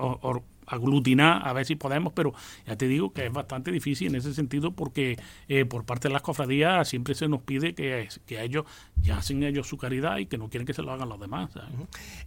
[0.68, 2.34] aglutinar a ver si podemos, pero
[2.66, 5.18] ya te digo que es bastante difícil en ese sentido porque
[5.48, 8.66] eh, por parte de las cofradías siempre se nos pide que, ellos
[9.02, 11.52] ya hacen ellos su caridad y que no quieren que se lo hagan los demás.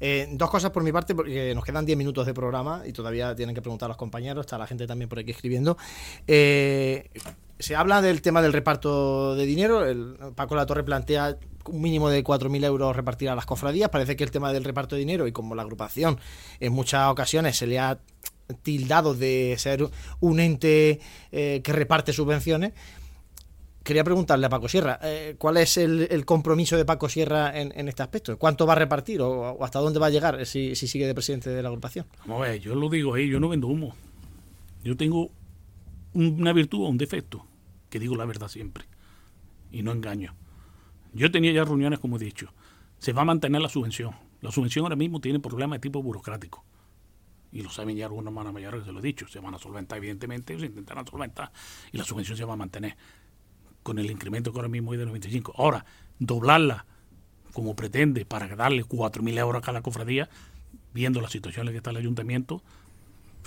[0.00, 3.34] Eh, dos cosas por mi parte, porque nos quedan 10 minutos de programa y todavía
[3.34, 5.76] tienen que preguntar a los compañeros, está la gente también por aquí escribiendo.
[6.26, 11.36] se habla del tema del reparto de dinero, el, Paco La Torre plantea
[11.66, 13.90] un mínimo de 4.000 euros repartir a las cofradías.
[13.90, 16.18] Parece que el tema del reparto de dinero y como la agrupación
[16.60, 17.98] en muchas ocasiones se le ha
[18.62, 19.88] tildado de ser
[20.20, 21.00] un ente
[21.32, 22.72] eh, que reparte subvenciones,
[23.82, 28.02] quería preguntarle a Paco Sierra, eh, ¿cuál es el, compromiso de Paco Sierra en, este
[28.02, 28.36] aspecto?
[28.38, 31.50] ¿Cuánto va a repartir o, hasta dónde va a llegar si, si, sigue de presidente
[31.50, 32.06] de la agrupación?
[32.26, 33.94] Vamos a ver, yo lo digo ahí, yo no vendo humo.
[34.82, 35.30] Yo tengo
[36.14, 37.46] una virtud o un defecto,
[37.88, 38.84] que digo la verdad siempre,
[39.70, 40.34] y no engaño.
[41.12, 42.52] Yo tenía ya reuniones, como he dicho.
[42.98, 44.14] Se va a mantener la subvención.
[44.40, 46.64] La subvención ahora mismo tiene problemas de tipo burocrático.
[47.52, 49.26] Y lo saben ya algunos hermanos mayores que se lo he dicho.
[49.28, 51.50] Se van a solventar, evidentemente, se intentarán solventar.
[51.92, 52.96] Y la subvención se va a mantener
[53.82, 55.54] con el incremento que ahora mismo hay de 95.
[55.56, 55.84] Ahora,
[56.18, 56.86] doblarla
[57.52, 60.28] como pretende, para darle 4.000 euros a cada cofradía,
[60.94, 62.62] viendo la situación en la que está el ayuntamiento,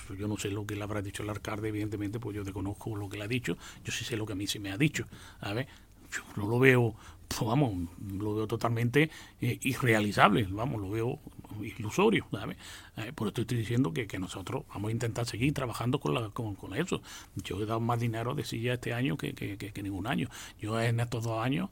[0.08, 2.96] pues yo no sé lo que le habrá dicho el alcalde, evidentemente, pues yo desconozco
[2.96, 4.78] lo que le ha dicho, yo sí sé lo que a mí se me ha
[4.78, 5.08] dicho.
[5.40, 5.68] A ver,
[6.14, 6.96] yo no lo veo,
[7.28, 9.10] pues vamos, lo veo totalmente
[9.42, 11.20] eh, irrealizable, vamos, lo veo
[11.62, 12.26] ilusorio.
[12.32, 12.58] ¿sabes?
[12.98, 16.30] Eh, por eso estoy diciendo que, que, nosotros vamos a intentar seguir trabajando con, la,
[16.30, 17.02] con, con, eso.
[17.36, 20.30] Yo he dado más dinero de silla este año que, que, ningún año.
[20.60, 21.70] Yo en estos dos años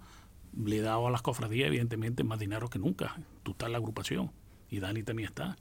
[0.55, 3.17] le he dado a las cofradías, evidentemente, más dinero que nunca.
[3.43, 4.31] Tú estás en la agrupación
[4.69, 5.57] y Dani también está.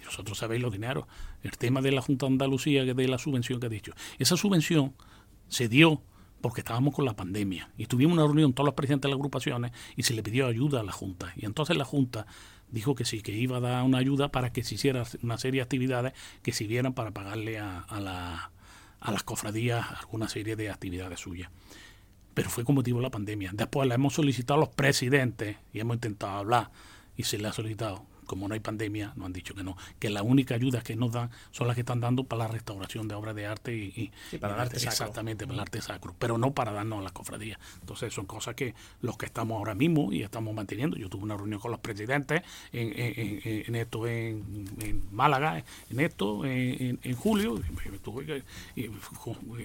[0.00, 1.06] Y vosotros sabéis los dineros.
[1.42, 3.92] El tema de la Junta de Andalucía, de la subvención que he dicho.
[4.18, 4.94] Esa subvención
[5.48, 6.02] se dio
[6.40, 9.72] porque estábamos con la pandemia y tuvimos una reunión todos los presidentes de las agrupaciones
[9.96, 11.32] y se le pidió ayuda a la Junta.
[11.36, 12.26] Y entonces la Junta
[12.70, 15.60] dijo que sí, que iba a dar una ayuda para que se hiciera una serie
[15.60, 16.12] de actividades
[16.42, 18.50] que sirvieran para pagarle a, la,
[19.00, 21.50] a las cofradías alguna serie de actividades suyas.
[22.34, 23.50] Pero fue con motivo de la pandemia.
[23.52, 26.70] Después la hemos solicitado a los presidentes y hemos intentado hablar
[27.16, 30.10] y se le ha solicitado como no hay pandemia, nos han dicho que no, que
[30.10, 33.16] la única ayuda que nos dan son las que están dando para la restauración de
[33.16, 34.92] obras de arte y, sí, para y el arte sacro.
[34.92, 37.58] exactamente para el arte sacro, pero no para darnos a las cofradías.
[37.80, 40.96] Entonces son cosas que los que estamos ahora mismo y estamos manteniendo.
[40.96, 46.00] Yo tuve una reunión con los presidentes en, en, en, en esto en, Málaga, en
[46.00, 48.42] esto en, julio, y tuve que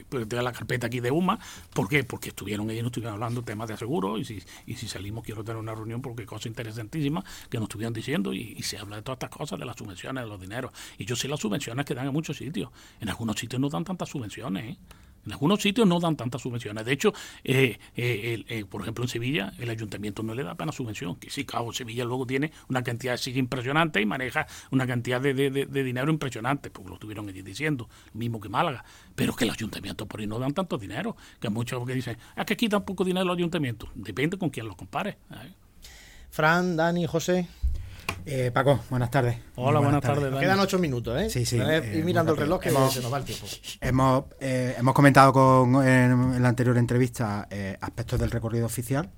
[0.09, 1.37] pues, la carpeta aquí de UMA,
[1.73, 2.03] ¿por qué?
[2.03, 5.59] Porque estuvieron ellos, estuvieron hablando temas de seguro y si, y si salimos quiero tener
[5.59, 9.17] una reunión porque cosa interesantísima que nos estuvieron diciendo y, y se habla de todas
[9.17, 10.71] estas cosas, de las subvenciones, de los dineros.
[10.97, 12.69] Y yo sé las subvenciones que dan en muchos sitios.
[12.99, 14.63] En algunos sitios no dan tantas subvenciones.
[14.65, 14.77] ¿eh?
[15.25, 16.85] En algunos sitios no dan tantas subvenciones.
[16.85, 21.15] De hecho, eh, eh, por ejemplo, en Sevilla, el ayuntamiento no le da apenas subvención.
[21.15, 25.33] Que sí, claro, Sevilla luego tiene una cantidad de impresionante y maneja una cantidad de,
[25.33, 28.83] de, dinero impresionante, porque lo estuvieron allí diciendo, mismo que Málaga.
[29.15, 31.15] Pero que el ayuntamiento por ahí no dan tanto dinero.
[31.39, 33.89] Que muchos que dicen, es que aquí dan poco dinero el ayuntamiento.
[33.95, 35.17] Depende con quién lo compare.
[36.29, 37.47] Fran, Dani, José.
[38.25, 39.37] Eh, Paco, buenas tardes.
[39.55, 40.39] Hola, buenas, buenas tardes.
[40.39, 41.29] Quedan ocho minutos, ¿eh?
[41.29, 41.59] Sí, sí.
[41.59, 43.45] Eh, y mirando el reloj que hemos, se nos va el tiempo.
[43.81, 49.09] Hemos, eh, hemos comentado con, en, en, la anterior entrevista eh, aspectos del recorrido oficial.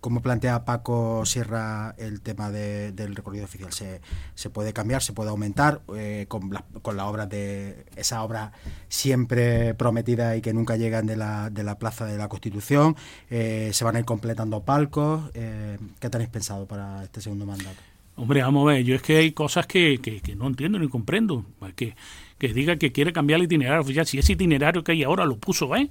[0.00, 3.72] ¿Cómo plantea Paco Sierra el tema de, del recorrido oficial?
[3.72, 4.00] ¿Se,
[4.34, 5.02] ¿Se, puede cambiar?
[5.02, 5.82] ¿Se puede aumentar?
[6.28, 8.52] con, las, con las obras de esas obras
[8.88, 12.96] siempre prometidas y que nunca llegan de la, de la Plaza de la Constitución.
[13.30, 15.30] Eh, se van a ir completando palcos.
[15.34, 17.80] Eh, ¿Qué tenéis pensado para este segundo mandato?
[18.16, 20.88] Hombre, vamos a ver, yo es que hay cosas que, que, que no entiendo ni
[20.88, 21.44] comprendo.
[21.74, 21.94] Que,
[22.38, 24.06] que diga que quiere cambiar el itinerario oficial.
[24.06, 25.90] Si ese itinerario que hay ahora lo puso, ¿eh?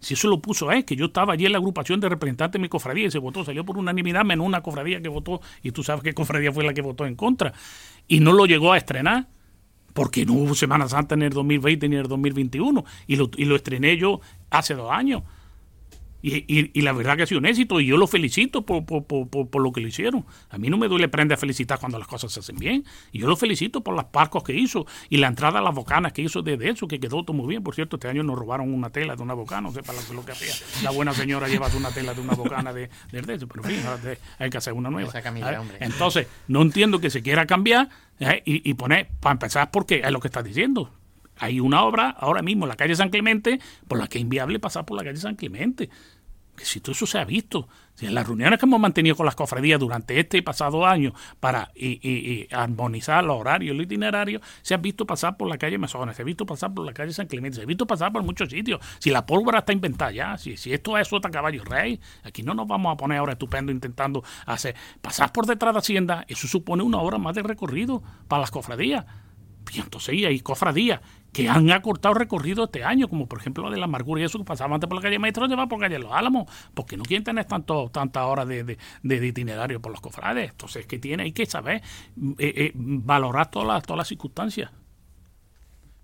[0.00, 0.84] Si eso lo puso, ¿eh?
[0.84, 3.44] Que yo estaba allí en la agrupación de representantes de mi cofradía y se votó,
[3.44, 6.74] salió por unanimidad menos una cofradía que votó, y tú sabes qué cofradía fue la
[6.74, 7.52] que votó en contra.
[8.06, 9.28] Y no lo llegó a estrenar
[9.92, 13.46] porque no hubo Semana Santa en el 2020 ni en el 2021 y lo, y
[13.46, 14.20] lo estrené yo
[14.50, 15.22] hace dos años.
[16.26, 18.84] Y, y, y, la verdad que ha sido un éxito y yo lo felicito por,
[18.84, 20.26] por, por, por, lo que lo hicieron.
[20.50, 22.84] A mí no me duele prender a felicitar cuando las cosas se hacen bien.
[23.12, 26.12] Y yo lo felicito por los parcos que hizo y la entrada a las bocanas
[26.12, 27.62] que hizo desde eso, que quedó todo muy bien.
[27.62, 30.24] Por cierto, este año nos robaron una tela de una bocana, no sé para lo,
[30.24, 30.52] que hacía.
[30.82, 33.80] La buena señora lleva una tela de una bocana de, de eso, pero en fin,
[34.40, 35.12] hay que hacer una nueva.
[35.22, 38.42] Camilla, Entonces, no entiendo que se quiera cambiar ¿eh?
[38.44, 40.90] y, y poner, para empezar, porque es lo que estás diciendo
[41.38, 44.58] hay una obra ahora mismo en la calle San Clemente por la que es inviable
[44.58, 45.90] pasar por la calle San Clemente.
[46.56, 47.68] Que si todo eso se ha visto,
[48.00, 51.70] en las reuniones que hemos mantenido con las cofradías durante este y pasado año para
[52.50, 56.24] armonizar los horarios, el itinerario, se ha visto pasar por la calle Mesones, se ha
[56.24, 58.80] visto pasar por la calle San Clemente, se ha visto pasar por muchos sitios.
[58.98, 62.66] Si la pólvora está inventada ya, si, esto es sota caballo rey, aquí no nos
[62.66, 66.98] vamos a poner ahora estupendo intentando hacer pasar por detrás de Hacienda, eso supone una
[66.98, 69.06] hora más de recorrido para las cofradías.
[69.72, 71.00] Y entonces hay cofradías
[71.36, 74.38] que han acortado recorrido este año, como por ejemplo la de la amargura y eso
[74.38, 77.24] que pasaba antes por la calle Maestro, lleva por calle Los Álamos, porque no quieren
[77.24, 80.52] tener tanto, tantas horas de, de, de, itinerario por los cofrades.
[80.52, 81.24] Entonces, que tiene?
[81.24, 81.82] Hay que saber
[82.38, 84.70] eh, eh, valorar todas las, todas las circunstancias.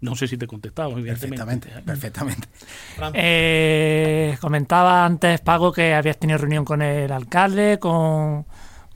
[0.02, 2.48] No sé si te he contestado, Perfectamente, perfectamente.
[3.14, 8.44] Eh, comentaba antes, Pago, que habías tenido reunión con el alcalde, con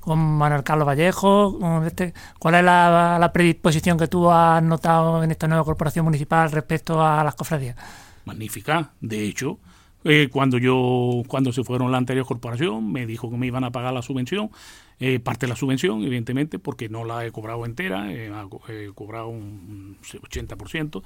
[0.07, 1.59] con Manuel Carlos Vallejo.
[1.59, 6.51] Con este, ¿Cuál es la, predisposición que tú has notado en esta nueva corporación municipal
[6.53, 7.77] respecto a las cofradías?
[8.25, 8.93] Magnífica.
[9.01, 9.59] De hecho,
[10.05, 13.73] eh, cuando yo cuando se fueron la anterior corporación, me dijo que me iban a
[13.73, 14.51] pagar la subvención
[14.99, 18.33] eh, parte de la subvención, evidentemente, porque no la he cobrado entera, eh,
[18.69, 21.03] he cobrado un 80%.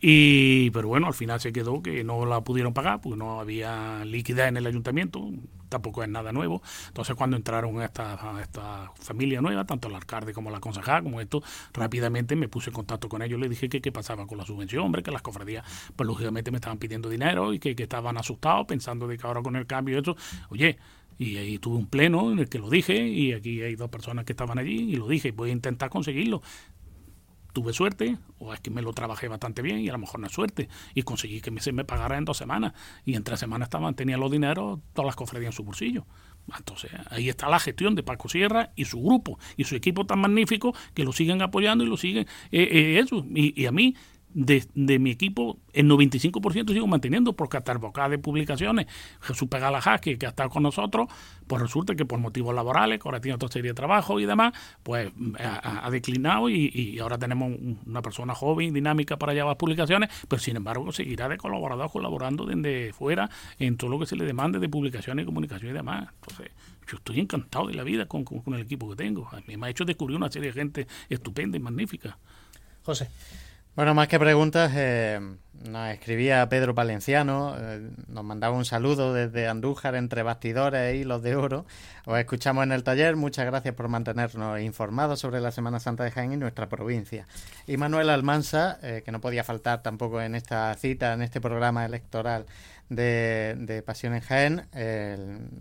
[0.00, 4.04] Y, pero bueno, al final se quedó que no la pudieron pagar porque no había
[4.04, 5.30] liquidez en el ayuntamiento,
[5.68, 6.62] tampoco es nada nuevo.
[6.88, 11.42] Entonces, cuando entraron esta, esta familia nueva, tanto el alcalde como la concejal, como esto,
[11.72, 14.84] rápidamente me puse en contacto con ellos, le dije que qué pasaba con la subvención,
[14.84, 15.64] hombre, que las cofradías,
[15.94, 19.42] pues lógicamente me estaban pidiendo dinero y que, que estaban asustados pensando de que ahora
[19.42, 20.16] con el cambio y eso,
[20.50, 20.78] oye,
[21.18, 24.24] y ahí tuve un pleno en el que lo dije y aquí hay dos personas
[24.24, 26.42] que estaban allí y lo dije, voy a intentar conseguirlo
[27.56, 30.26] tuve suerte o es que me lo trabajé bastante bien y a lo mejor no
[30.26, 32.74] es suerte y conseguí que se me pagara en dos semanas
[33.06, 36.04] y en tres semanas estaban tenía los dineros todas las cofradías en su bolsillo.
[36.54, 40.18] Entonces ahí está la gestión de Paco Sierra y su grupo y su equipo tan
[40.18, 43.94] magnífico que lo siguen apoyando y lo siguen eh, eh, eso y a mí
[44.36, 48.86] de, mi equipo, el 95% sigo manteniendo, porque hasta el boca de publicaciones,
[49.22, 51.08] Jesús Pegalajá, que, que ha estado con nosotros,
[51.46, 54.52] pues resulta que por motivos laborales, que ahora tiene otra serie de trabajo y demás,
[54.82, 57.50] pues ha, declinado y, ahora tenemos
[57.86, 62.92] una persona joven, dinámica para llevar publicaciones, pero sin embargo seguirá de colaborador colaborando desde
[62.92, 66.10] fuera en todo lo que se le demande de publicaciones y comunicación y demás.
[66.20, 66.52] Entonces,
[66.86, 69.28] yo estoy encantado de la vida con, con el equipo que tengo.
[69.32, 72.18] A mí me ha hecho descubrir una serie de gente estupenda y magnífica.
[72.82, 73.08] José.
[73.76, 75.20] Bueno, más que preguntas, eh,
[75.68, 81.22] nos escribía Pedro Valenciano, eh, nos mandaba un saludo desde Andújar entre bastidores y los
[81.22, 81.66] de oro.
[82.06, 86.10] Os escuchamos en el taller, muchas gracias por mantenernos informados sobre la Semana Santa de
[86.10, 87.26] Jaén y nuestra provincia.
[87.66, 91.84] Y Manuel Almansa, eh, que no podía faltar tampoco en esta cita, en este programa
[91.84, 92.46] electoral
[92.88, 94.68] de, de Pasión en Jaén,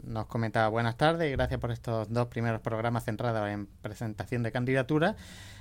[0.06, 4.54] nos comentaba buenas tardes y gracias por estos dos primeros programas centrados en presentación de
[4.54, 5.16] candidaturas.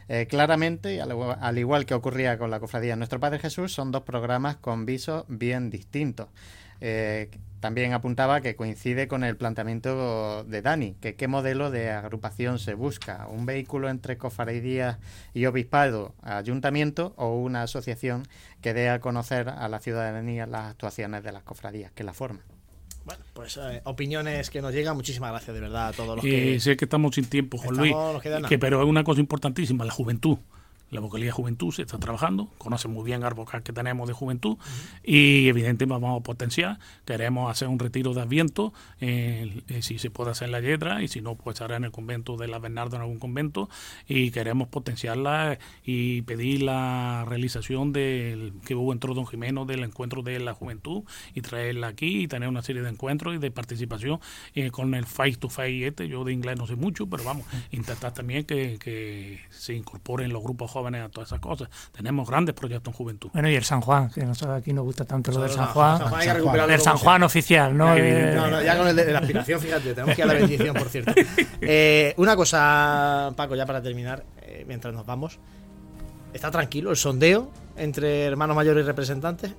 [0.09, 4.57] Eh, claramente, al, igual que ocurría con la cofradía Nuestro Padre Jesús, son dos programas
[4.57, 6.29] con visos bien distintos.
[6.81, 7.31] Eh,
[7.61, 12.75] también apuntaba que coincide con el planteamiento de Dani, que qué modelo de agrupación se
[12.75, 14.99] busca, un vehículo entre cofradías
[15.33, 18.25] y obispado, ayuntamiento o una asociación
[18.61, 22.54] que dé a conocer a la ciudadanía las actuaciones de las cofradías que la forman.
[23.05, 24.97] Bueno, pues eh, opiniones que nos llegan.
[24.97, 26.59] Muchísimas gracias de verdad a todos los que.
[26.61, 27.95] sé que estamos sin tiempo, Juan Luis.
[28.49, 30.39] Que, pero es una cosa importantísima, la juventud
[30.95, 34.57] la vocalía Juventud se está trabajando, conoce muy bien el vocal que tenemos de Juventud
[35.03, 40.31] y evidentemente vamos a potenciar, queremos hacer un retiro de Adviento, eh, si se puede
[40.31, 42.97] hacer en la Yedra y si no, pues hará en el convento de la Bernardo
[42.97, 43.69] en algún convento
[44.07, 50.23] y queremos potenciarla y pedir la realización del que hubo entró Don Jimeno del encuentro
[50.23, 51.03] de la juventud
[51.35, 54.21] y traerla aquí y tener una serie de encuentros y de participación
[54.55, 57.47] eh, con el face to face este, yo de inglés no sé mucho, pero vamos,
[57.73, 61.69] intentar también que, que se incorporen los grupos jóvenes a todas esas cosas.
[61.93, 63.31] Tenemos grandes proyectos en juventud.
[63.33, 66.03] Bueno, y el San Juan, que nosotros aquí nos gusta tanto lo del San Juan.
[66.69, 67.95] el San Juan oficial, ¿no?
[67.95, 70.75] no, no, ya con el de la aspiración, fíjate, tenemos que ir a la bendición,
[70.75, 71.13] por cierto.
[71.67, 75.39] Eh, una cosa, Paco, ya para terminar, eh, mientras nos vamos.
[76.33, 79.55] ¿Está tranquilo el sondeo entre hermanos mayores y representantes?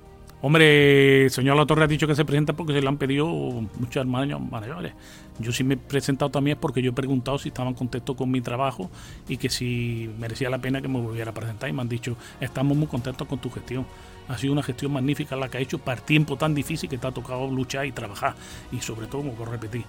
[0.46, 3.26] Hombre, el señor La Torre ha dicho que se presenta porque se le han pedido
[3.26, 4.92] muchos hermanos mayores.
[5.40, 8.40] Yo sí me he presentado también porque yo he preguntado si estaban contentos con mi
[8.40, 8.88] trabajo
[9.28, 12.16] y que si merecía la pena que me volviera a presentar y me han dicho,
[12.40, 13.88] estamos muy contentos con tu gestión.
[14.28, 17.08] Ha sido una gestión magnífica la que ha hecho para tiempo tan difícil que te
[17.08, 18.36] ha tocado luchar y trabajar.
[18.70, 19.82] Y sobre todo, como puedo repetir,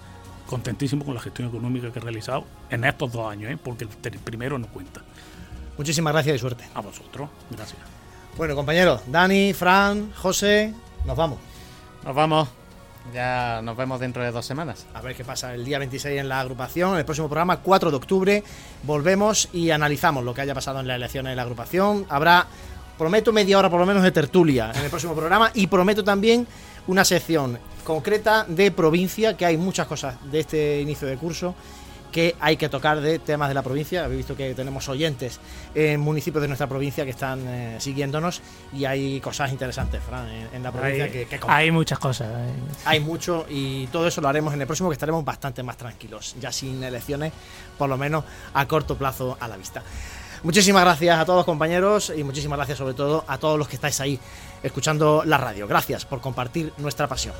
[0.48, 3.58] contentísimo con la gestión económica que he realizado en estos dos años, ¿eh?
[3.62, 5.02] porque el primero no cuenta.
[5.76, 6.64] Muchísimas gracias y suerte.
[6.74, 7.97] A vosotros, gracias.
[8.38, 10.72] Bueno, compañeros, Dani, Fran, José,
[11.04, 11.40] nos vamos.
[12.04, 12.48] Nos vamos.
[13.12, 14.86] Ya nos vemos dentro de dos semanas.
[14.94, 16.92] A ver qué pasa el día 26 en la agrupación.
[16.92, 18.44] En el próximo programa, 4 de octubre,
[18.84, 22.06] volvemos y analizamos lo que haya pasado en las elecciones de la agrupación.
[22.08, 22.46] Habrá,
[22.96, 26.46] prometo, media hora por lo menos de tertulia en el próximo programa y prometo también
[26.86, 31.56] una sección concreta de provincia, que hay muchas cosas de este inicio de curso
[32.12, 34.04] que hay que tocar de temas de la provincia.
[34.04, 35.40] Habéis visto que tenemos oyentes
[35.74, 38.40] en municipios de nuestra provincia que están eh, siguiéndonos
[38.72, 42.28] y hay cosas interesantes, Fran, en, la provincia hay, que, Hay muchas cosas.
[42.28, 42.52] Eh.
[42.84, 46.36] Hay mucho y todo eso lo haremos en el próximo que estaremos bastante más tranquilos,
[46.40, 47.32] ya sin elecciones,
[47.76, 49.82] por lo menos a corto plazo a la vista.
[50.42, 54.00] Muchísimas gracias a todos compañeros y muchísimas gracias sobre todo a todos los que estáis
[54.00, 54.18] ahí
[54.62, 55.66] escuchando la radio.
[55.66, 57.34] Gracias por compartir nuestra pasión.